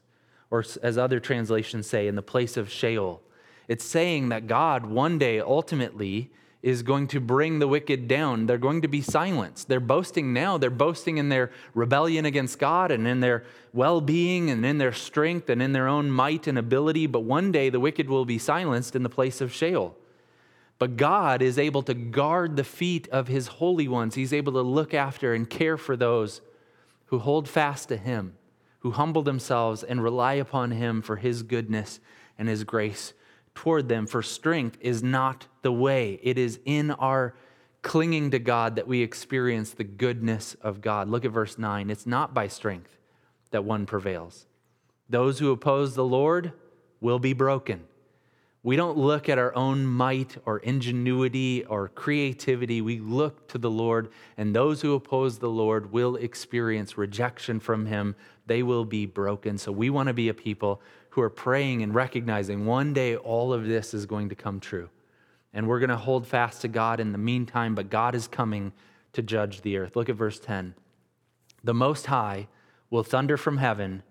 or 0.51 0.65
as 0.83 0.99
other 0.99 1.21
translations 1.21 1.87
say, 1.87 2.09
in 2.09 2.17
the 2.17 2.23
place 2.23 2.57
of 2.57 2.71
Sheol. 2.71 3.23
It's 3.69 3.85
saying 3.85 4.31
that 4.31 4.47
God 4.47 4.87
one 4.87 5.19
day 5.19 5.41
ultimately 5.41 6.31
is 6.63 6.85
going 6.85 7.09
to 7.09 7.21
bring 7.21 7.59
the 7.59 7.67
wicked 7.67 8.07
down. 8.07 8.47
They're 8.47 8.57
going 8.57 8.83
to 8.83 8.89
be 8.89 9.03
silenced. 9.03 9.69
They're 9.69 9.81
boasting 9.81 10.33
now. 10.33 10.59
They're 10.59 10.71
boasting 10.71 11.19
in 11.19 11.29
their 11.29 11.51
rebellion 11.75 12.25
against 12.25 12.61
God 12.61 12.93
and 12.93 13.07
in 13.07 13.19
their 13.19 13.45
well 13.73 14.01
being 14.01 14.49
and 14.49 14.65
in 14.65 14.79
their 14.79 14.93
strength 14.93 15.51
and 15.51 15.61
in 15.61 15.73
their 15.73 15.89
own 15.89 16.11
might 16.11 16.47
and 16.47 16.57
ability. 16.57 17.09
But 17.09 17.25
one 17.25 17.51
day 17.51 17.69
the 17.69 17.81
wicked 17.81 18.09
will 18.09 18.25
be 18.25 18.39
silenced 18.39 18.95
in 18.95 19.03
the 19.03 19.09
place 19.09 19.41
of 19.41 19.53
Sheol. 19.53 19.97
But 20.79 20.97
God 20.97 21.43
is 21.43 21.59
able 21.59 21.83
to 21.83 21.95
guard 21.95 22.57
the 22.57 22.65
feet 22.65 23.09
of 23.09 23.27
his 23.27 23.49
holy 23.49 23.89
ones. 23.89 24.15
He's 24.15 24.33
able 24.33 24.53
to 24.53 24.63
look 24.63 24.95
after 24.95 25.35
and 25.35 25.51
care 25.51 25.77
for 25.77 25.97
those 25.97 26.41
who 27.07 27.19
hold 27.19 27.49
fast 27.49 27.89
to 27.89 27.97
him, 27.97 28.35
who 28.81 28.93
humble 28.93 29.23
themselves 29.23 29.83
and 29.83 30.03
rely 30.03 30.35
upon 30.35 30.71
him 30.71 31.03
for 31.03 31.17
his 31.17 31.43
goodness 31.43 31.99
and 32.39 32.49
his 32.49 32.63
grace 32.63 33.15
toward 33.55 33.89
them 33.89 34.07
for 34.07 34.23
strength 34.23 34.79
is 34.81 35.03
not 35.03 35.47
the 35.63 35.73
way. 35.73 36.19
It 36.23 36.39
is 36.39 36.61
in 36.65 36.91
our 36.93 37.35
clinging 37.83 38.31
to 38.31 38.39
God 38.39 38.77
that 38.77 38.87
we 38.89 39.03
experience 39.03 39.71
the 39.71 39.85
goodness 39.85 40.55
of 40.63 40.81
God. 40.81 41.09
Look 41.09 41.25
at 41.25 41.33
verse 41.33 41.59
9. 41.59 41.91
It's 41.91 42.07
not 42.07 42.33
by 42.33 42.49
strength 42.49 42.97
that 43.51 43.65
one 43.65 43.87
prevails. 43.87 44.47
Those 45.09 45.39
who 45.39 45.51
oppose 45.51 45.95
the 45.95 46.05
Lord 46.05 46.53
will 47.01 47.19
be 47.19 47.33
broken. 47.33 47.85
We 48.65 48.77
don't 48.77 48.97
look 48.97 49.29
at 49.29 49.39
our 49.39 49.55
own 49.57 49.85
might 49.85 50.37
or 50.47 50.59
ingenuity 50.59 51.65
or 51.65 51.89
creativity. 51.89 52.81
We 52.81 53.01
look 53.01 53.49
to 53.49 53.59
the 53.59 53.71
Lord, 53.71 54.13
and 54.37 54.55
those 54.55 54.81
who 54.81 54.95
oppose 54.95 55.39
the 55.39 55.51
Lord 55.51 55.93
will 55.93 56.15
experience 56.15 56.97
rejection 56.97 57.59
from 57.59 57.87
Him. 57.87 58.15
They 58.47 58.63
will 58.63 58.85
be 58.85 59.05
broken. 59.05 59.59
So 59.59 59.73
we 59.73 59.91
want 59.91 60.07
to 60.07 60.15
be 60.15 60.29
a 60.29 60.35
people 60.35 60.81
who 61.13 61.21
are 61.21 61.31
praying 61.31 61.83
and 61.83 61.95
recognizing 61.95 62.65
one 62.65 62.95
day 62.95 63.17
all 63.17 63.53
of 63.53 63.67
this 63.67 63.93
is 63.93 64.07
going 64.07 64.31
to 64.31 64.35
come 64.35 64.59
true. 64.59 64.89
And 65.53 65.69
we're 65.69 65.79
going 65.79 65.91
to 65.91 65.97
hold 65.97 66.27
fast 66.27 66.63
to 66.63 66.69
God 66.69 67.01
in 67.01 67.13
the 67.13 67.19
meantime, 67.19 67.75
but 67.75 67.91
God 67.91 68.15
is 68.15 68.27
coming 68.27 68.73
to 69.13 69.21
judge 69.21 69.61
the 69.61 69.77
earth. 69.77 69.95
Look 69.95 70.09
at 70.09 70.17
verse 70.17 70.41
10. 70.41 70.75
The 71.63 71.75
Most 71.75 72.07
High 72.07 72.49
will 72.89 73.03
thunder 73.03 73.37
from 73.37 73.59
heaven, 73.59 74.03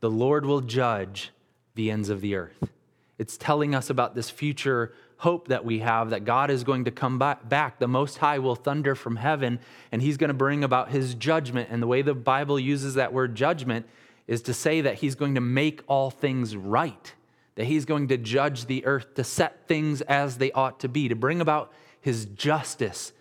the 0.00 0.10
Lord 0.10 0.46
will 0.46 0.62
judge 0.62 1.30
the 1.74 1.90
ends 1.90 2.08
of 2.08 2.22
the 2.22 2.34
earth. 2.34 2.70
It's 3.18 3.36
telling 3.36 3.74
us 3.74 3.90
about 3.90 4.14
this 4.14 4.30
future 4.30 4.94
hope 5.18 5.48
that 5.48 5.64
we 5.64 5.80
have 5.80 6.08
that 6.10 6.24
God 6.24 6.50
is 6.50 6.64
going 6.64 6.86
to 6.86 6.90
come 6.90 7.18
back. 7.18 7.78
The 7.78 7.88
Most 7.88 8.18
High 8.18 8.38
will 8.38 8.54
thunder 8.54 8.94
from 8.94 9.16
heaven, 9.16 9.58
and 9.92 10.00
He's 10.00 10.16
going 10.16 10.28
to 10.28 10.34
bring 10.34 10.64
about 10.64 10.90
His 10.90 11.14
judgment. 11.14 11.68
And 11.70 11.82
the 11.82 11.86
way 11.86 12.00
the 12.00 12.14
Bible 12.14 12.58
uses 12.58 12.94
that 12.94 13.12
word 13.12 13.34
judgment 13.34 13.86
is 14.26 14.42
to 14.42 14.54
say 14.54 14.80
that 14.80 14.96
he's 14.96 15.14
going 15.14 15.34
to 15.34 15.40
make 15.40 15.82
all 15.86 16.10
things 16.10 16.56
right, 16.56 17.14
that 17.54 17.64
he's 17.64 17.84
going 17.84 18.08
to 18.08 18.16
judge 18.16 18.66
the 18.66 18.84
earth, 18.84 19.14
to 19.14 19.24
set 19.24 19.66
things 19.68 20.00
as 20.02 20.38
they 20.38 20.52
ought 20.52 20.80
to 20.80 20.88
be, 20.88 21.08
to 21.08 21.14
bring 21.14 21.40
about 21.40 21.72
his 22.00 22.26
justice 22.26 23.12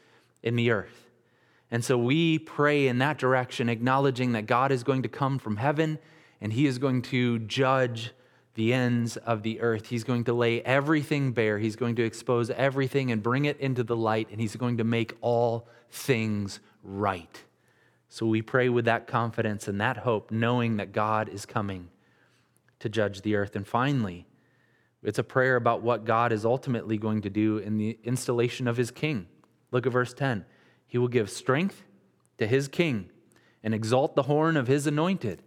in 0.44 0.56
the 0.56 0.72
earth. 0.72 1.10
And 1.72 1.84
so 1.84 1.98
we 1.98 2.40
pray 2.40 2.88
in 2.88 3.00
that 3.00 3.18
direction, 3.18 3.70
acknowledging 3.70 4.34
that 4.34 4.46
God 4.46 4.72
is 4.72 4.84
going 4.84 5.04
to 5.04 5.10
come 5.10 5.40
from 5.40 5.58
heaven 5.58 6.00
and 6.42 6.54
he 6.54 6.68
is 6.68 6.78
going 6.78 7.02
to 7.02 7.40
judge 7.40 8.12
the 8.56 8.74
ends 8.74 9.18
of 9.18 9.44
the 9.44 9.60
earth. 9.62 9.88
He's 9.88 10.04
going 10.04 10.24
to 10.26 10.34
lay 10.34 10.62
everything 10.62 11.32
bare. 11.32 11.60
He's 11.60 11.76
going 11.76 11.96
to 11.96 12.04
expose 12.04 12.50
everything 12.50 13.12
and 13.12 13.22
bring 13.22 13.46
it 13.46 13.60
into 13.60 13.84
the 13.84 13.96
light, 13.96 14.30
and 14.32 14.40
he's 14.40 14.56
going 14.56 14.78
to 14.78 14.84
make 14.84 15.16
all 15.22 15.68
things 15.90 16.60
right. 16.84 17.44
So 18.10 18.26
we 18.26 18.42
pray 18.42 18.70
with 18.70 18.86
that 18.86 19.08
confidence 19.08 19.68
and 19.68 19.80
that 19.82 19.98
hope, 19.98 20.32
knowing 20.32 20.78
that 20.78 20.92
God 20.92 21.30
is 21.30 21.46
coming 21.46 21.90
to 22.80 22.90
judge 22.90 23.22
the 23.22 23.36
earth. 23.36 23.56
And 23.56 23.68
finally, 23.68 24.28
it's 25.04 25.20
a 25.20 25.24
prayer 25.24 25.56
about 25.56 25.82
what 25.82 26.06
God 26.06 26.32
is 26.32 26.46
ultimately 26.46 26.98
going 26.98 27.22
to 27.22 27.30
do 27.30 27.58
in 27.58 27.78
the 27.78 27.98
installation 28.04 28.68
of 28.68 28.78
his 28.78 28.92
king. 28.92 29.28
Look 29.72 29.86
at 29.86 29.92
verse 29.92 30.14
10. 30.14 30.46
He 30.88 30.98
will 30.98 31.08
give 31.08 31.30
strength 31.30 31.84
to 32.38 32.48
his 32.48 32.68
king 32.68 33.10
and 33.64 33.74
exalt 33.74 34.16
the 34.16 34.24
horn 34.24 34.58
of 34.58 34.68
his 34.68 34.88
anointed. 34.88 35.42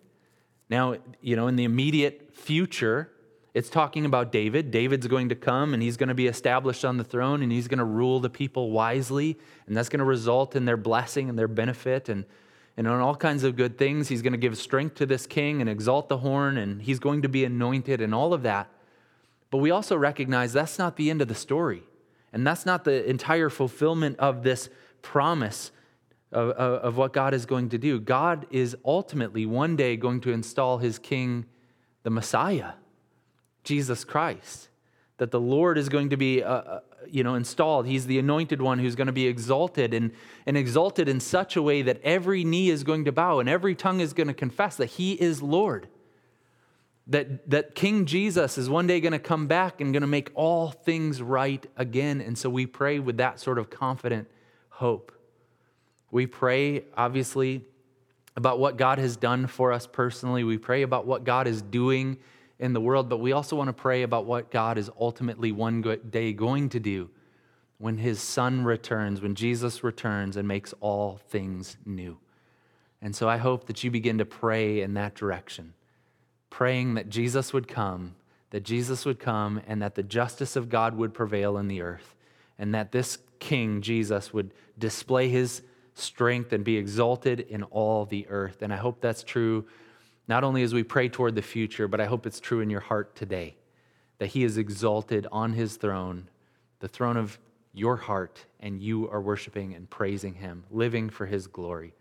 Now, 0.69 0.97
you 1.21 1.37
know, 1.37 1.47
in 1.47 1.57
the 1.57 1.65
immediate 1.65 2.35
future, 2.35 3.11
it's 3.55 3.71
talking 3.71 4.05
about 4.05 4.31
David. 4.31 4.71
David's 4.71 5.07
going 5.07 5.31
to 5.31 5.35
come 5.35 5.75
and 5.75 5.83
he's 5.83 5.97
going 5.97 6.11
to 6.11 6.15
be 6.15 6.27
established 6.27 6.85
on 6.85 6.97
the 6.97 7.05
throne 7.05 7.43
and 7.43 7.51
he's 7.51 7.69
going 7.69 7.79
to 7.79 7.85
rule 7.85 8.21
the 8.21 8.31
people 8.31 8.71
wisely, 8.71 9.39
and 9.67 9.77
that's 9.77 9.89
going 9.89 9.99
to 9.99 10.05
result 10.05 10.55
in 10.55 10.65
their 10.65 10.77
blessing 10.77 11.29
and 11.29 11.39
their 11.39 11.49
benefit 11.49 12.09
and 12.09 12.25
and 12.79 12.87
on 12.87 13.01
all 13.01 13.17
kinds 13.17 13.43
of 13.43 13.57
good 13.57 13.77
things. 13.77 14.07
He's 14.07 14.23
going 14.23 14.33
to 14.33 14.39
give 14.39 14.57
strength 14.57 14.95
to 14.95 15.07
this 15.07 15.27
king 15.27 15.61
and 15.61 15.69
exalt 15.69 16.09
the 16.09 16.19
horn, 16.19 16.57
and 16.57 16.81
he's 16.81 17.01
going 17.01 17.23
to 17.23 17.29
be 17.29 17.45
anointed 17.45 18.01
and 18.01 18.15
all 18.15 18.33
of 18.33 18.45
that. 18.45 18.71
But 19.51 19.59
we 19.59 19.73
also 19.73 19.97
recognize 19.97 20.53
that's 20.53 20.79
not 20.79 20.95
the 20.95 21.11
end 21.11 21.21
of 21.21 21.27
the 21.27 21.35
story. 21.35 21.83
And 22.33 22.47
that's 22.47 22.65
not 22.65 22.85
the 22.85 23.05
entire 23.05 23.51
fulfillment 23.51 24.19
of 24.21 24.45
this 24.45 24.71
promise 25.03 25.73
of, 26.31 26.51
of, 26.51 26.73
of, 26.83 26.97
what 26.97 27.13
God 27.13 27.35
is 27.35 27.47
going 27.47 27.71
to 27.71 27.79
do. 27.79 27.99
God 27.99 28.47
is 28.51 28.77
ultimately 28.85 29.45
one 29.45 29.75
day 29.75 29.97
going 29.97 30.21
to 30.21 30.31
install 30.31 30.79
his 30.79 30.99
king, 30.99 31.47
the 32.05 32.11
Messiah, 32.11 32.73
Jesus 33.65 34.05
Christ. 34.05 34.69
That 35.17 35.33
the 35.33 35.41
Lord 35.41 35.79
is 35.79 35.89
going 35.89 36.11
to 36.11 36.17
be 36.17 36.45
uh 36.45 36.81
you 37.11 37.25
know, 37.25 37.35
installed. 37.35 37.87
He's 37.87 38.07
the 38.07 38.19
anointed 38.19 38.61
one 38.61 38.79
who's 38.79 38.95
going 38.95 39.07
to 39.07 39.13
be 39.13 39.27
exalted 39.27 39.95
and, 39.95 40.13
and 40.47 40.57
exalted 40.57 41.09
in 41.09 41.21
such 41.21 41.57
a 41.57 41.63
way 41.63 41.83
that 41.83 42.01
every 42.03 42.45
knee 42.45 42.71
is 42.71 42.85
going 42.85 43.05
to 43.05 43.13
bow 43.13 43.41
and 43.41 43.49
every 43.49 43.75
tongue 43.75 44.01
is 44.01 44.13
going 44.13 44.27
to 44.29 44.35
confess 44.35 44.77
that 44.77 44.87
he 44.87 45.13
is 45.13 45.43
Lord. 45.43 45.89
That, 47.07 47.49
that 47.51 47.75
King 47.75 48.05
Jesus 48.05 48.59
is 48.59 48.69
one 48.69 48.87
day 48.87 49.01
going 49.01 49.13
to 49.13 49.19
come 49.19 49.47
back 49.47 49.81
and 49.81 49.93
going 49.93 50.03
to 50.03 50.07
make 50.07 50.31
all 50.35 50.71
things 50.71 51.23
right 51.23 51.65
again. 51.77 52.21
And 52.21 52.37
so 52.37 52.51
we 52.51 52.67
pray 52.67 52.99
with 52.99 53.17
that 53.17 53.41
sort 53.41 53.59
of 53.59 53.71
confident 53.71 54.29
hope. 54.69 55.13
We 56.11 56.27
pray, 56.27 56.85
obviously, 56.97 57.65
about 58.37 58.59
what 58.59 58.77
God 58.77 58.99
has 58.99 59.17
done 59.17 59.47
for 59.47 59.73
us 59.73 59.87
personally. 59.87 60.45
We 60.45 60.59
pray 60.59 60.83
about 60.83 61.07
what 61.07 61.25
God 61.25 61.47
is 61.47 61.63
doing 61.63 62.19
in 62.59 62.73
the 62.73 62.81
world, 62.81 63.09
but 63.09 63.19
we 63.19 63.33
also 63.33 63.57
want 63.57 63.69
to 63.69 63.73
pray 63.73 64.03
about 64.03 64.25
what 64.27 64.51
God 64.51 64.79
is 64.79 64.91
ultimately 64.99 65.53
one 65.53 65.83
day 66.11 66.33
going 66.33 66.69
to 66.71 66.81
do 66.81 67.11
when 67.79 67.99
his 67.99 68.21
son 68.21 68.65
returns, 68.65 69.21
when 69.21 69.35
Jesus 69.35 69.85
returns 69.85 70.37
and 70.37 70.49
makes 70.49 70.75
all 70.81 71.21
things 71.29 71.77
new. 71.87 72.19
And 73.01 73.15
so 73.15 73.29
I 73.29 73.37
hope 73.37 73.67
that 73.67 73.85
you 73.85 73.91
begin 73.91 74.19
to 74.19 74.25
pray 74.25 74.81
in 74.81 74.95
that 74.95 75.15
direction, 75.15 75.75
praying 76.51 76.95
that 76.95 77.09
Jesus 77.09 77.53
would 77.53 77.69
come, 77.69 78.17
that 78.51 78.65
Jesus 78.65 79.05
would 79.05 79.21
come, 79.21 79.61
and 79.69 79.81
that 79.81 79.95
the 79.95 80.03
justice 80.03 80.57
of 80.57 80.69
God 80.69 80.97
would 80.97 81.15
prevail 81.15 81.59
in 81.59 81.69
the 81.69 81.83
earth, 81.83 82.17
and 82.59 82.75
that 82.75 82.91
this 82.91 83.19
King, 83.39 83.83
Jesus, 83.83 84.33
would 84.33 84.53
display 84.77 85.29
his 85.29 85.63
strength 85.95 86.53
and 86.53 86.65
be 86.65 86.77
exalted 86.77 87.39
in 87.39 87.63
all 87.65 88.05
the 88.05 88.27
earth. 88.29 88.63
And 88.63 88.73
I 88.73 88.77
hope 88.77 89.01
that's 89.01 89.23
true 89.23 89.67
not 90.29 90.45
only 90.45 90.63
as 90.63 90.75
we 90.75 90.83
pray 90.83 91.09
toward 91.09 91.35
the 91.35 91.43
future, 91.43 91.89
but 91.89 92.01
I 92.01 92.05
hope 92.05 92.27
it's 92.27 92.39
true 92.39 92.61
in 92.61 92.69
your 92.71 92.81
heart 92.81 93.17
today 93.17 93.57
that 94.19 94.27
He 94.27 94.45
is 94.45 94.59
exalted 94.59 95.27
on 95.33 95.55
His 95.55 95.77
throne, 95.77 96.29
the 96.81 96.89
throne 96.89 97.17
of 97.17 97.39
your 97.73 97.97
heart, 97.97 98.45
and 98.61 98.81
you 98.81 99.09
are 99.09 99.21
worshiping 99.21 99.75
and 99.75 99.89
praising 99.89 100.35
Him, 100.35 100.65
living 100.71 101.09
for 101.09 101.25
His 101.25 101.47
glory. 101.47 101.95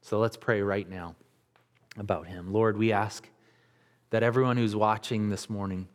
So 0.00 0.18
let's 0.18 0.36
pray 0.36 0.62
right 0.62 0.88
now 0.88 1.16
about 1.98 2.26
Him. 2.26 2.52
Lord, 2.52 2.78
we 2.78 2.92
ask 2.92 3.28
that 4.10 4.22
everyone 4.22 4.56
who's 4.56 4.76
watching 4.76 5.28
this 5.28 5.50
morning 5.50 5.88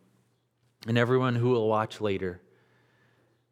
and 0.87 0.97
everyone 0.97 1.35
who 1.35 1.49
will 1.49 1.67
watch 1.67 2.01
later, 2.01 2.41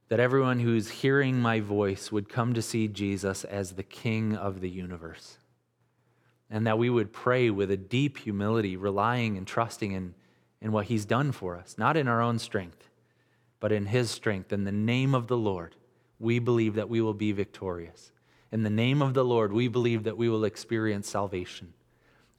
that 0.09 0.19
everyone 0.19 0.59
who's 0.59 0.89
hearing 0.89 1.39
my 1.39 1.61
voice 1.61 2.11
would 2.11 2.29
come 2.29 2.53
to 2.53 2.61
see 2.61 2.87
Jesus 2.87 3.43
as 3.43 3.73
the 3.73 3.83
King 3.83 4.35
of 4.35 4.59
the 4.59 4.69
universe 4.69 5.37
and 6.49 6.65
that 6.65 6.77
we 6.77 6.89
would 6.89 7.13
pray 7.13 7.49
with 7.49 7.69
a 7.71 7.77
deep 7.77 8.17
humility, 8.17 8.75
relying 8.75 9.37
and 9.37 9.45
trusting 9.45 9.91
in, 9.91 10.15
in 10.61 10.71
what 10.71 10.85
He's 10.85 11.05
done 11.05 11.31
for 11.31 11.55
us, 11.55 11.75
not 11.77 11.95
in 11.95 12.07
our 12.07 12.21
own 12.21 12.39
strength, 12.39 12.89
but 13.59 13.71
in 13.71 13.85
His 13.85 14.09
strength. 14.09 14.51
In 14.51 14.63
the 14.63 14.71
name 14.71 15.13
of 15.13 15.27
the 15.27 15.37
Lord, 15.37 15.75
we 16.19 16.39
believe 16.39 16.75
that 16.75 16.89
we 16.89 17.01
will 17.01 17.13
be 17.13 17.31
victorious. 17.31 18.11
In 18.51 18.63
the 18.63 18.69
name 18.69 19.01
of 19.01 19.13
the 19.13 19.23
Lord, 19.23 19.53
we 19.53 19.67
believe 19.67 20.03
that 20.03 20.17
we 20.17 20.27
will 20.27 20.43
experience 20.43 21.07
salvation. 21.07 21.73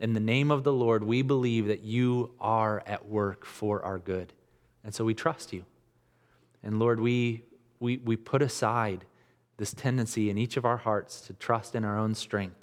In 0.00 0.14
the 0.14 0.20
name 0.20 0.50
of 0.50 0.64
the 0.64 0.72
Lord, 0.72 1.04
we 1.04 1.22
believe 1.22 1.66
that 1.66 1.82
you 1.82 2.32
are 2.40 2.82
at 2.86 3.06
work 3.06 3.44
for 3.44 3.82
our 3.84 3.98
good. 3.98 4.32
And 4.82 4.94
so 4.94 5.04
we 5.04 5.14
trust 5.14 5.52
you. 5.52 5.64
And 6.62 6.78
Lord, 6.78 7.00
we, 7.00 7.44
we, 7.78 7.98
we 7.98 8.16
put 8.16 8.42
aside 8.42 9.04
this 9.56 9.72
tendency 9.74 10.30
in 10.30 10.38
each 10.38 10.56
of 10.56 10.64
our 10.64 10.78
hearts 10.78 11.20
to 11.22 11.34
trust 11.34 11.74
in 11.74 11.84
our 11.84 11.98
own 11.98 12.14
strength. 12.14 12.59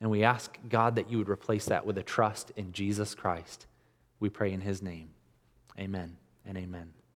And 0.00 0.10
we 0.10 0.24
ask, 0.24 0.58
God, 0.68 0.96
that 0.96 1.10
you 1.10 1.18
would 1.18 1.28
replace 1.28 1.66
that 1.66 1.86
with 1.86 1.98
a 1.98 2.02
trust 2.02 2.52
in 2.56 2.72
Jesus 2.72 3.14
Christ. 3.14 3.66
We 4.20 4.28
pray 4.28 4.52
in 4.52 4.60
his 4.60 4.82
name. 4.82 5.10
Amen 5.78 6.16
and 6.44 6.56
amen. 6.58 6.95